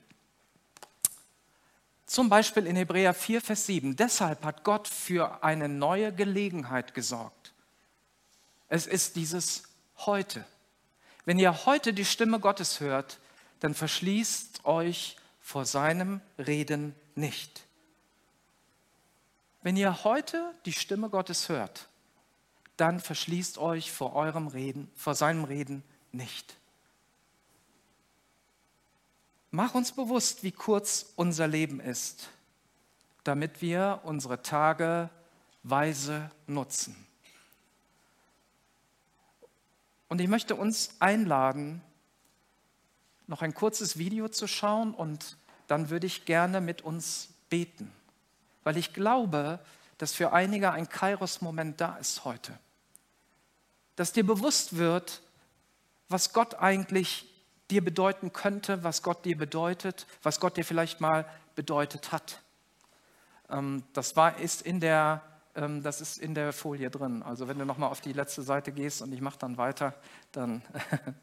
Zum 2.15 2.29
Beispiel 2.29 2.69
in 2.69 2.77
Hebräer 2.77 3.13
4, 3.13 3.41
Vers 3.41 3.67
7. 3.67 3.97
Deshalb 3.97 4.45
hat 4.45 4.63
Gott 4.63 4.87
für 4.87 5.43
eine 5.43 5.69
neue 5.69 6.13
Gelegenheit 6.13 6.95
gesorgt. 6.95 7.53
Es 8.69 8.87
ist 8.87 9.17
dieses 9.17 9.65
heute. 9.97 10.45
Wenn 11.25 11.41
ihr 11.41 11.67
heute 11.67 11.93
die 11.93 12.05
Stimme 12.05 12.39
Gottes 12.39 12.79
hört, 12.79 13.19
dann 13.59 13.75
verschließt 13.75 14.65
euch 14.65 15.17
vor 15.41 15.65
seinem 15.65 16.21
Reden 16.39 16.95
nicht. 17.17 17.65
Wenn 19.63 19.77
ihr 19.77 20.05
heute 20.05 20.55
die 20.67 20.73
Stimme 20.73 21.09
Gottes 21.09 21.49
hört, 21.49 21.89
dann 22.77 23.01
verschließt 23.01 23.59
euch 23.59 23.91
vor 23.91 24.15
eurem 24.15 24.47
Reden, 24.47 24.89
vor 24.95 25.17
seinem 25.17 25.43
Reden 25.43 25.83
nicht. 26.13 26.55
Mach 29.55 29.77
uns 29.77 29.93
bewusst, 29.93 30.43
wie 30.43 30.51
kurz 30.51 31.13
unser 31.15 31.47
Leben 31.47 31.79
ist, 31.79 32.29
damit 33.23 33.63
wir 33.63 34.01
unsere 34.03 34.43
Tage 34.43 35.11
weise 35.63 36.29
nutzen. 36.49 36.97
Und 40.09 40.21
ich 40.21 40.27
möchte 40.27 40.57
uns 40.57 40.97
einladen, 40.99 41.83
noch 43.29 43.43
ein 43.43 43.55
kurzes 43.55 43.97
Video 43.97 44.27
zu 44.29 44.49
schauen 44.49 44.93
und 44.93 45.37
dann 45.69 45.89
würde 45.89 46.09
ich 46.09 46.25
gerne 46.25 46.61
mit 46.61 46.83
uns 46.83 47.29
beten, 47.49 47.93
weil 48.65 48.77
ich 48.77 48.93
glaube, 48.93 49.61
dass 49.99 50.15
für 50.15 50.33
einige 50.33 50.73
ein 50.73 50.89
Kairos-Moment 50.89 51.81
da 51.81 51.97
ist 51.99 52.25
heute. 52.25 52.59
Dass 53.95 54.13
dir 54.13 54.27
bewusst 54.27 54.79
wird, 54.79 55.23
was 56.09 56.33
Gott 56.33 56.57
eigentlich 56.57 57.31
dir 57.71 57.85
bedeuten 57.85 58.33
könnte, 58.33 58.85
was 58.85 59.03
Gott 59.03 59.25
dir 59.25 59.37
bedeutet, 59.37 60.07
was 60.23 60.41
Gott 60.41 60.57
dir 60.57 60.65
vielleicht 60.65 61.01
mal 61.01 61.27
bedeutet 61.55 62.13
hat. 62.13 62.41
Ähm, 63.49 63.85
das 63.93 64.17
war, 64.17 64.39
ist 64.39 64.63
in 64.63 64.81
der, 64.81 65.23
ähm, 65.55 65.83
das 65.83 66.01
ist 66.01 66.19
in 66.19 66.35
der 66.35 66.53
Folie 66.53 66.91
drin. 66.91 67.23
Also 67.23 67.49
wenn 67.49 67.59
du 67.59 67.65
nochmal 67.65 67.91
auf 67.91 68.01
die 68.01 68.13
letzte 68.13 68.43
Seite 68.43 68.73
gehst 68.73 69.03
und 69.03 69.13
ich 69.13 69.21
mache 69.21 69.39
dann 69.39 69.57
weiter, 69.57 69.95
dann 70.33 70.63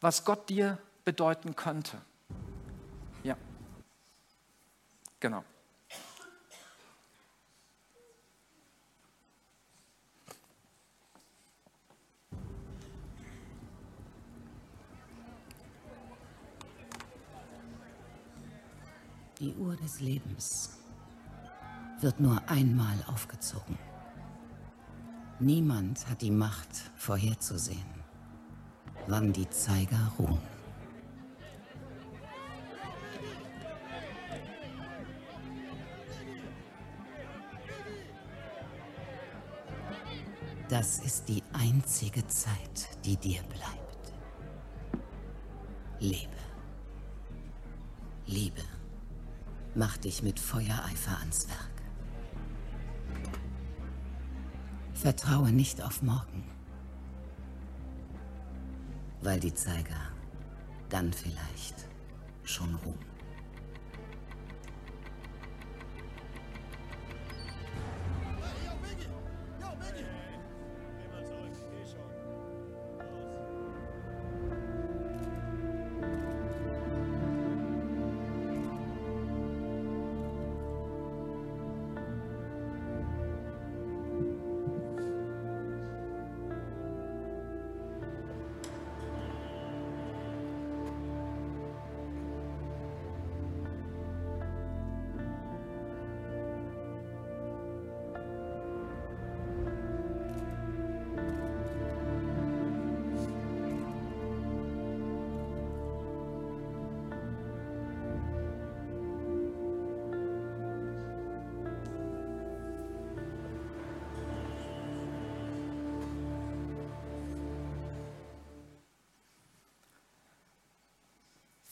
was 0.00 0.24
Gott 0.24 0.48
dir 0.48 0.78
bedeuten 1.04 1.56
könnte. 1.56 2.00
Ja, 3.22 3.36
genau. 5.20 5.44
Die 19.40 19.52
Uhr 19.54 19.74
des 19.74 20.00
Lebens 20.00 20.78
wird 22.00 22.20
nur 22.20 22.40
einmal 22.48 22.96
aufgezogen. 23.08 23.76
Niemand 25.40 26.08
hat 26.08 26.22
die 26.22 26.30
Macht 26.30 26.68
vorherzusehen, 26.94 27.82
wann 29.08 29.32
die 29.32 29.50
Zeiger 29.50 30.12
ruhen. 30.18 30.38
Das 40.68 41.00
ist 41.00 41.28
die 41.28 41.42
einzige 41.52 42.24
Zeit, 42.28 42.88
die 43.04 43.16
dir 43.16 43.42
bleibt. 43.42 44.14
Lebe. 45.98 46.30
Liebe. 48.26 48.73
Mach 49.76 49.96
dich 49.96 50.22
mit 50.22 50.38
Feuereifer 50.38 51.18
ans 51.18 51.48
Werk. 51.48 51.58
Vertraue 54.94 55.50
nicht 55.50 55.82
auf 55.82 56.00
morgen, 56.00 56.44
weil 59.20 59.40
die 59.40 59.52
Zeiger 59.52 60.12
dann 60.88 61.12
vielleicht 61.12 61.74
schon 62.44 62.74
ruhen. 62.76 63.13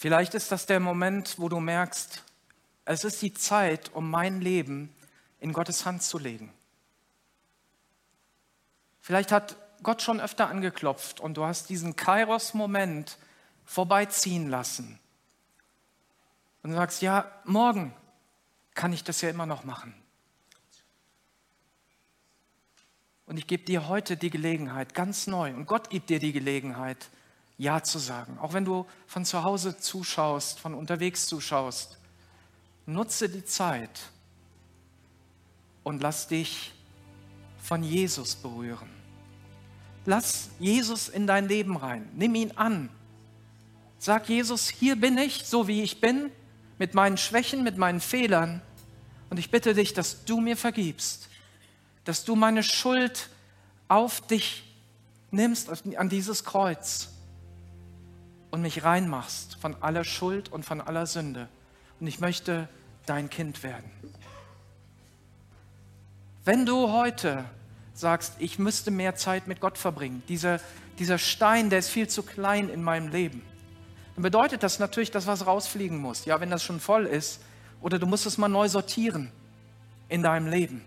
Vielleicht 0.02 0.34
ist 0.34 0.50
das 0.50 0.66
der 0.66 0.80
Moment, 0.80 1.38
wo 1.38 1.48
du 1.48 1.60
merkst, 1.60 2.24
es 2.84 3.04
ist 3.04 3.22
die 3.22 3.34
Zeit, 3.34 3.94
um 3.94 4.10
mein 4.10 4.40
Leben 4.40 4.92
in 5.38 5.52
Gottes 5.52 5.86
Hand 5.86 6.02
zu 6.02 6.18
legen. 6.18 6.52
Vielleicht 9.00 9.30
hat 9.30 9.56
Gott 9.84 10.02
schon 10.02 10.20
öfter 10.20 10.48
angeklopft 10.48 11.20
und 11.20 11.36
du 11.36 11.44
hast 11.44 11.68
diesen 11.68 11.94
Kairos-Moment 11.94 13.16
vorbeiziehen 13.64 14.50
lassen. 14.50 14.98
Und 16.64 16.70
du 16.70 16.76
sagst, 16.76 17.00
ja, 17.00 17.30
morgen 17.44 17.94
kann 18.74 18.92
ich 18.92 19.04
das 19.04 19.20
ja 19.20 19.30
immer 19.30 19.46
noch 19.46 19.62
machen. 19.62 19.94
Und 23.26 23.36
ich 23.36 23.46
gebe 23.46 23.62
dir 23.62 23.86
heute 23.86 24.16
die 24.16 24.30
Gelegenheit, 24.30 24.94
ganz 24.94 25.28
neu, 25.28 25.54
und 25.54 25.66
Gott 25.66 25.90
gibt 25.90 26.10
dir 26.10 26.18
die 26.18 26.32
Gelegenheit, 26.32 27.08
ja 27.62 27.82
zu 27.82 27.98
sagen. 27.98 28.38
Auch 28.40 28.52
wenn 28.52 28.64
du 28.64 28.86
von 29.06 29.24
zu 29.24 29.44
Hause 29.44 29.78
zuschaust, 29.78 30.58
von 30.58 30.74
unterwegs 30.74 31.26
zuschaust, 31.26 31.96
nutze 32.86 33.28
die 33.28 33.44
Zeit 33.44 34.00
und 35.84 36.02
lass 36.02 36.26
dich 36.26 36.72
von 37.62 37.84
Jesus 37.84 38.34
berühren. 38.34 38.90
Lass 40.04 40.50
Jesus 40.58 41.08
in 41.08 41.28
dein 41.28 41.46
Leben 41.46 41.76
rein. 41.76 42.08
Nimm 42.14 42.34
ihn 42.34 42.50
an. 42.56 42.88
Sag 44.00 44.28
Jesus, 44.28 44.68
hier 44.68 44.96
bin 44.96 45.16
ich, 45.16 45.46
so 45.46 45.68
wie 45.68 45.82
ich 45.82 46.00
bin, 46.00 46.32
mit 46.78 46.94
meinen 46.94 47.16
Schwächen, 47.16 47.62
mit 47.62 47.78
meinen 47.78 48.00
Fehlern. 48.00 48.60
Und 49.30 49.38
ich 49.38 49.52
bitte 49.52 49.74
dich, 49.74 49.94
dass 49.94 50.24
du 50.24 50.40
mir 50.40 50.56
vergibst, 50.56 51.28
dass 52.04 52.24
du 52.24 52.34
meine 52.34 52.64
Schuld 52.64 53.28
auf 53.86 54.20
dich 54.22 54.64
nimmst, 55.30 55.70
an 55.96 56.08
dieses 56.08 56.42
Kreuz 56.42 57.12
und 58.52 58.62
mich 58.62 58.84
reinmachst 58.84 59.56
von 59.60 59.74
aller 59.80 60.04
Schuld 60.04 60.52
und 60.52 60.64
von 60.64 60.80
aller 60.80 61.06
Sünde. 61.06 61.48
Und 61.98 62.06
ich 62.06 62.20
möchte 62.20 62.68
dein 63.06 63.30
Kind 63.30 63.62
werden. 63.64 63.90
Wenn 66.44 66.66
du 66.66 66.92
heute 66.92 67.44
sagst, 67.94 68.34
ich 68.38 68.58
müsste 68.58 68.90
mehr 68.90 69.16
Zeit 69.16 69.48
mit 69.48 69.60
Gott 69.60 69.78
verbringen, 69.78 70.22
dieser, 70.28 70.60
dieser 70.98 71.18
Stein, 71.18 71.70
der 71.70 71.78
ist 71.78 71.88
viel 71.88 72.08
zu 72.08 72.22
klein 72.22 72.68
in 72.68 72.82
meinem 72.82 73.08
Leben, 73.08 73.42
dann 74.16 74.22
bedeutet 74.22 74.62
das 74.62 74.78
natürlich, 74.78 75.10
dass 75.10 75.26
was 75.26 75.46
rausfliegen 75.46 75.96
muss. 75.96 76.26
Ja, 76.26 76.38
wenn 76.40 76.50
das 76.50 76.62
schon 76.62 76.78
voll 76.78 77.06
ist, 77.06 77.40
oder 77.80 77.98
du 77.98 78.06
musst 78.06 78.26
es 78.26 78.36
mal 78.36 78.48
neu 78.48 78.68
sortieren 78.68 79.32
in 80.10 80.22
deinem 80.22 80.46
Leben. 80.46 80.84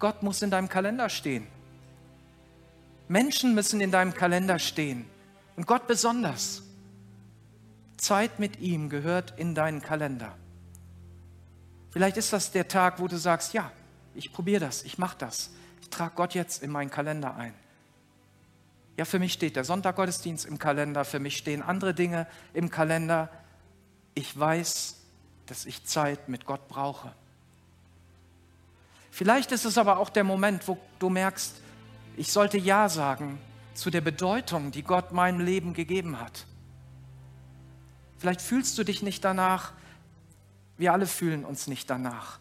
Gott 0.00 0.24
muss 0.24 0.42
in 0.42 0.50
deinem 0.50 0.68
Kalender 0.68 1.08
stehen. 1.08 1.46
Menschen 3.06 3.54
müssen 3.54 3.80
in 3.80 3.92
deinem 3.92 4.12
Kalender 4.12 4.58
stehen. 4.58 5.06
Und 5.60 5.66
Gott 5.66 5.86
besonders. 5.86 6.62
Zeit 7.98 8.38
mit 8.38 8.60
ihm 8.60 8.88
gehört 8.88 9.34
in 9.36 9.54
deinen 9.54 9.82
Kalender. 9.82 10.34
Vielleicht 11.90 12.16
ist 12.16 12.32
das 12.32 12.50
der 12.50 12.66
Tag, 12.66 12.98
wo 12.98 13.08
du 13.08 13.18
sagst, 13.18 13.52
ja, 13.52 13.70
ich 14.14 14.32
probiere 14.32 14.60
das, 14.60 14.84
ich 14.84 14.96
mache 14.96 15.18
das. 15.18 15.50
Ich 15.82 15.90
trage 15.90 16.14
Gott 16.14 16.32
jetzt 16.32 16.62
in 16.62 16.70
meinen 16.70 16.88
Kalender 16.88 17.36
ein. 17.36 17.52
Ja, 18.96 19.04
für 19.04 19.18
mich 19.18 19.34
steht 19.34 19.54
der 19.54 19.64
Sonntaggottesdienst 19.64 20.46
im 20.46 20.58
Kalender, 20.58 21.04
für 21.04 21.20
mich 21.20 21.36
stehen 21.36 21.60
andere 21.60 21.92
Dinge 21.92 22.26
im 22.54 22.70
Kalender. 22.70 23.28
Ich 24.14 24.40
weiß, 24.40 24.96
dass 25.44 25.66
ich 25.66 25.84
Zeit 25.84 26.30
mit 26.30 26.46
Gott 26.46 26.68
brauche. 26.68 27.12
Vielleicht 29.10 29.52
ist 29.52 29.66
es 29.66 29.76
aber 29.76 29.98
auch 29.98 30.08
der 30.08 30.24
Moment, 30.24 30.66
wo 30.66 30.78
du 30.98 31.10
merkst, 31.10 31.54
ich 32.16 32.32
sollte 32.32 32.56
Ja 32.56 32.88
sagen 32.88 33.38
zu 33.80 33.88
der 33.90 34.02
Bedeutung, 34.02 34.70
die 34.72 34.82
Gott 34.82 35.12
meinem 35.12 35.40
Leben 35.40 35.72
gegeben 35.72 36.20
hat. 36.20 36.46
Vielleicht 38.18 38.42
fühlst 38.42 38.76
du 38.76 38.84
dich 38.84 39.02
nicht 39.02 39.24
danach, 39.24 39.72
wir 40.76 40.92
alle 40.92 41.06
fühlen 41.06 41.44
uns 41.44 41.66
nicht 41.66 41.88
danach. 41.88 42.38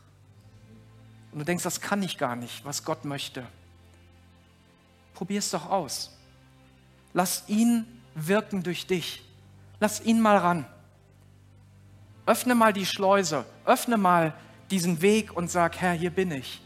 und 1.31 1.39
du 1.39 1.45
denkst, 1.45 1.63
das 1.63 1.79
kann 1.79 2.03
ich 2.03 2.17
gar 2.17 2.35
nicht, 2.35 2.65
was 2.65 2.83
Gott 2.83 3.05
möchte. 3.05 3.45
Probier 5.13 5.39
es 5.39 5.51
doch 5.51 5.69
aus. 5.69 6.17
Lass 7.13 7.47
ihn 7.47 7.85
wirken 8.15 8.63
durch 8.63 8.87
dich. 8.87 9.23
Lass 9.79 10.01
ihn 10.01 10.19
mal 10.21 10.37
ran. 10.37 10.65
Öffne 12.25 12.55
mal 12.55 12.73
die 12.73 12.85
Schleuse, 12.85 13.45
öffne 13.65 13.97
mal 13.97 14.33
diesen 14.71 15.01
Weg 15.01 15.35
und 15.35 15.51
sag, 15.51 15.77
Herr, 15.77 15.93
hier 15.93 16.11
bin 16.11 16.31
ich, 16.31 16.61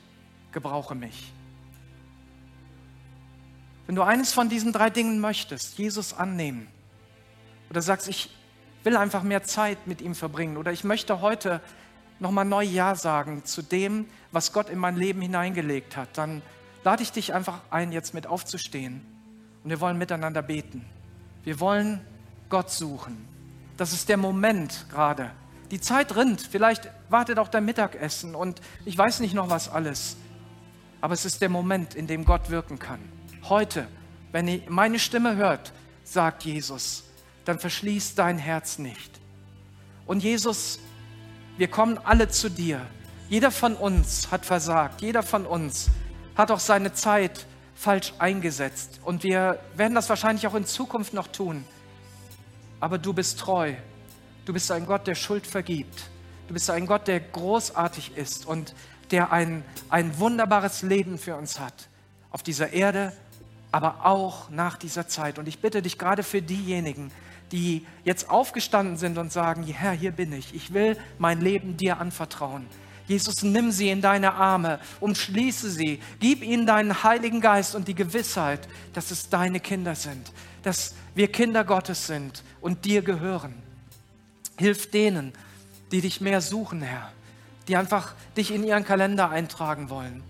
gebrauche 0.51 0.95
mich. 0.95 1.33
Wenn 3.86 3.96
du 3.96 4.02
eines 4.02 4.34
von 4.34 4.50
diesen 4.50 4.72
drei 4.72 4.90
Dingen 4.90 5.20
möchtest, 5.20 5.78
Jesus 5.78 6.14
annehmen, 6.14 6.68
oder 7.70 7.82
sagst, 7.82 8.08
ich 8.08 8.30
will 8.84 8.98
einfach 8.98 9.24
mehr 9.24 9.44
Zeit 9.44 9.88
mit 9.88 10.02
ihm 10.02 10.16
verbringen, 10.16 10.58
oder 10.58 10.72
ich 10.72 10.84
möchte 10.84 11.22
heute 11.22 11.62
nochmal 12.20 12.46
neu 12.46 12.64
Ja 12.64 12.96
sagen 12.96 13.44
zu 13.46 13.62
dem, 13.62 14.06
was 14.32 14.54
Gott 14.54 14.70
in 14.70 14.80
mein 14.80 14.96
Leben 14.96 15.22
hineingelegt 15.22 15.98
hat, 15.98 16.18
dann 16.18 16.42
lade 16.84 17.04
ich 17.04 17.12
dich 17.12 17.34
einfach 17.34 17.62
ein, 17.70 17.92
jetzt 17.92 18.14
mit 18.14 18.28
aufzustehen 18.28 19.02
und 19.64 19.70
wir 19.70 19.80
wollen 19.80 19.98
miteinander 19.98 20.42
beten. 20.42 20.86
Wir 21.44 21.60
wollen 21.60 22.02
Gott 22.50 22.72
suchen. 22.72 23.28
Das 23.78 23.94
ist 23.94 24.10
der 24.10 24.18
Moment 24.18 24.86
gerade, 24.90 25.32
die 25.72 25.82
Zeit 25.82 26.16
rinnt. 26.16 26.42
Vielleicht 26.42 26.90
wartet 27.10 27.40
auch 27.40 27.48
dein 27.48 27.66
Mittagessen 27.66 28.36
und 28.36 28.62
ich 28.86 28.98
weiß 28.98 29.20
nicht 29.20 29.34
noch 29.34 29.50
was 29.50 29.70
alles. 29.70 30.18
Aber 31.02 31.14
es 31.14 31.26
ist 31.26 31.42
der 31.42 31.50
Moment, 31.50 31.96
in 31.96 32.08
dem 32.08 32.24
Gott 32.26 32.50
wirken 32.50 32.80
kann. 32.80 33.00
Heute, 33.50 33.88
wenn 34.32 34.48
ihr 34.48 34.62
meine 34.70 35.00
Stimme 35.00 35.36
hört, 35.36 35.74
sagt 36.04 36.44
Jesus, 36.44 37.04
dann 37.46 37.60
verschließ 37.60 38.16
dein 38.16 38.38
Herz 38.38 38.80
nicht. 38.80 39.20
Und 40.06 40.24
Jesus, 40.24 40.80
wir 41.58 41.68
kommen 41.68 41.98
alle 41.98 42.30
zu 42.30 42.50
dir. 42.50 42.82
Jeder 43.30 43.52
von 43.52 43.76
uns 43.76 44.32
hat 44.32 44.46
versagt. 44.46 45.02
Jeder 45.02 45.24
von 45.24 45.46
uns 45.46 45.89
hat 46.36 46.52
auch 46.52 46.60
seine 46.60 46.94
Zeit 46.94 47.46
falsch 47.76 48.14
eingesetzt. 48.20 49.00
Und 49.04 49.24
wir 49.24 49.60
werden 49.76 49.96
das 49.96 50.10
wahrscheinlich 50.10 50.48
auch 50.48 50.56
in 50.56 50.66
Zukunft 50.66 51.14
noch 51.14 51.28
tun. 51.28 51.64
Aber 52.80 52.98
du 52.98 53.14
bist 53.14 53.39
treu 53.39 53.74
Du 54.46 54.52
bist 54.52 54.70
ein 54.72 54.86
Gott, 54.86 55.08
der 55.08 55.16
Schuld 55.16 55.48
vergibt. 55.48 56.10
Du 56.48 56.54
bist 56.54 56.70
ein 56.70 56.86
Gott, 56.86 57.08
der 57.08 57.22
großartig 57.22 58.18
ist 58.18 58.46
und 58.46 58.76
der 59.12 59.32
ein, 59.32 59.64
ein 59.89 60.20
wunderbares 60.20 60.82
Leben 60.82 61.18
für 61.18 61.36
uns 61.36 61.60
hat. 61.60 61.88
Auf 62.30 62.44
dieser 62.44 62.74
Erde, 62.74 63.14
aber 63.74 64.05
auch 64.05 64.51
nach 64.51 64.78
dieser 64.78 65.07
Zeit. 65.07 65.39
Und 65.39 65.47
ich 65.47 65.59
bitte 65.59 65.82
dich 65.82 65.97
gerade 65.97 66.21
für 66.21 66.43
diejenigen, 66.43 67.11
die 67.51 67.86
jetzt 68.03 68.30
aufgestanden 68.30 68.97
sind 68.97 69.17
und 69.17 69.34
sagen, 69.34 69.63
Herr, 69.63 69.93
hier 69.93 70.11
bin 70.11 70.32
ich. 70.32 70.53
Ich 70.53 70.74
will 70.74 70.95
mein 71.17 71.41
Leben 71.41 71.76
dir 71.76 71.99
anvertrauen. 71.99 72.67
Jesus, 73.07 73.41
nimm 73.41 73.71
sie 73.71 73.89
in 73.89 73.99
deine 73.99 74.36
Arme, 74.36 74.80
umschließe 74.99 75.71
sie, 75.71 75.99
gib 76.19 76.43
ihnen 76.43 76.67
deinen 76.67 77.03
Heiligen 77.03 77.41
Geist 77.41 77.74
und 77.74 77.88
die 77.88 77.95
Gewissheit, 77.95 78.67
dass 78.93 79.09
es 79.09 79.30
deine 79.30 79.59
Kinder 79.59 79.95
sind, 79.95 80.32
dass 80.61 80.93
wir 81.15 81.32
Kinder 81.32 81.63
Gottes 81.63 82.05
sind 82.05 82.43
und 82.61 82.86
dir 82.86 83.01
gehören. 83.01 83.55
Hilf 84.57 84.91
denen, 84.91 85.34
die 85.91 86.01
dich 86.01 86.21
mehr 86.21 86.41
suchen, 86.41 86.84
Herr, 86.84 87.11
die 87.67 87.76
einfach 87.76 88.13
dich 88.38 88.51
in 88.51 88.63
ihren 88.63 88.86
Kalender 88.86 89.32
eintragen 89.32 89.89
wollen, 89.89 90.24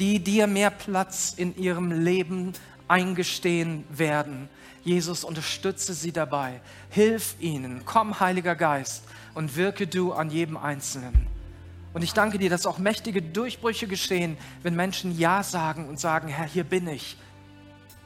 die 0.00 0.18
dir 0.18 0.48
mehr 0.48 0.70
Platz 0.70 1.32
in 1.36 1.56
ihrem 1.56 1.92
Leben 1.92 2.52
eingestehen 2.92 3.84
werden. 3.88 4.50
Jesus, 4.84 5.24
unterstütze 5.24 5.94
sie 5.94 6.12
dabei. 6.12 6.60
Hilf 6.90 7.36
ihnen. 7.40 7.82
Komm, 7.86 8.20
Heiliger 8.20 8.54
Geist, 8.54 9.04
und 9.32 9.56
wirke 9.56 9.86
du 9.86 10.12
an 10.12 10.28
jedem 10.28 10.58
Einzelnen. 10.58 11.26
Und 11.94 12.02
ich 12.02 12.12
danke 12.12 12.38
dir, 12.38 12.50
dass 12.50 12.66
auch 12.66 12.76
mächtige 12.76 13.22
Durchbrüche 13.22 13.86
geschehen, 13.86 14.36
wenn 14.62 14.76
Menschen 14.76 15.18
Ja 15.18 15.42
sagen 15.42 15.88
und 15.88 15.98
sagen, 15.98 16.28
Herr, 16.28 16.46
hier 16.46 16.64
bin 16.64 16.86
ich 16.86 17.16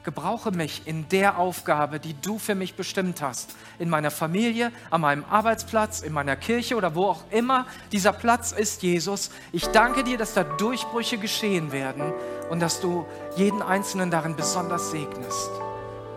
gebrauche 0.07 0.51
mich 0.51 0.83
in 0.85 1.09
der 1.09 1.37
Aufgabe, 1.37 1.99
die 1.99 2.15
du 2.21 2.39
für 2.39 2.55
mich 2.55 2.75
bestimmt 2.75 3.21
hast. 3.21 3.57
In 3.77 3.89
meiner 3.89 4.09
Familie, 4.09 4.71
an 4.89 5.01
meinem 5.01 5.25
Arbeitsplatz, 5.29 5.99
in 5.99 6.13
meiner 6.13 6.37
Kirche 6.37 6.77
oder 6.77 6.95
wo 6.95 7.07
auch 7.07 7.23
immer 7.29 7.65
dieser 7.91 8.13
Platz 8.13 8.53
ist, 8.53 8.83
Jesus. 8.83 9.31
Ich 9.51 9.67
danke 9.67 10.05
dir, 10.05 10.17
dass 10.17 10.33
da 10.33 10.45
Durchbrüche 10.45 11.17
geschehen 11.17 11.73
werden 11.73 12.13
und 12.49 12.61
dass 12.61 12.79
du 12.79 13.05
jeden 13.35 13.61
Einzelnen 13.61 14.09
darin 14.09 14.37
besonders 14.37 14.91
segnest. 14.91 15.49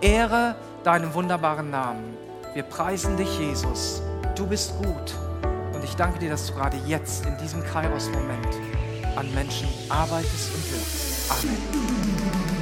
Ehre 0.00 0.54
deinem 0.84 1.12
wunderbaren 1.12 1.70
Namen. 1.70 2.16
Wir 2.54 2.62
preisen 2.62 3.16
dich, 3.16 3.40
Jesus. 3.40 4.02
Du 4.36 4.46
bist 4.46 4.72
gut. 4.78 5.16
Und 5.74 5.82
ich 5.82 5.96
danke 5.96 6.20
dir, 6.20 6.30
dass 6.30 6.46
du 6.46 6.54
gerade 6.54 6.76
jetzt 6.86 7.26
in 7.26 7.36
diesem 7.38 7.64
Kairos-Moment 7.64 8.54
an 9.16 9.34
Menschen 9.34 9.66
arbeitest 9.88 10.54
und 10.54 10.70
wirkst. 10.70 11.32
Amen. 11.32 12.59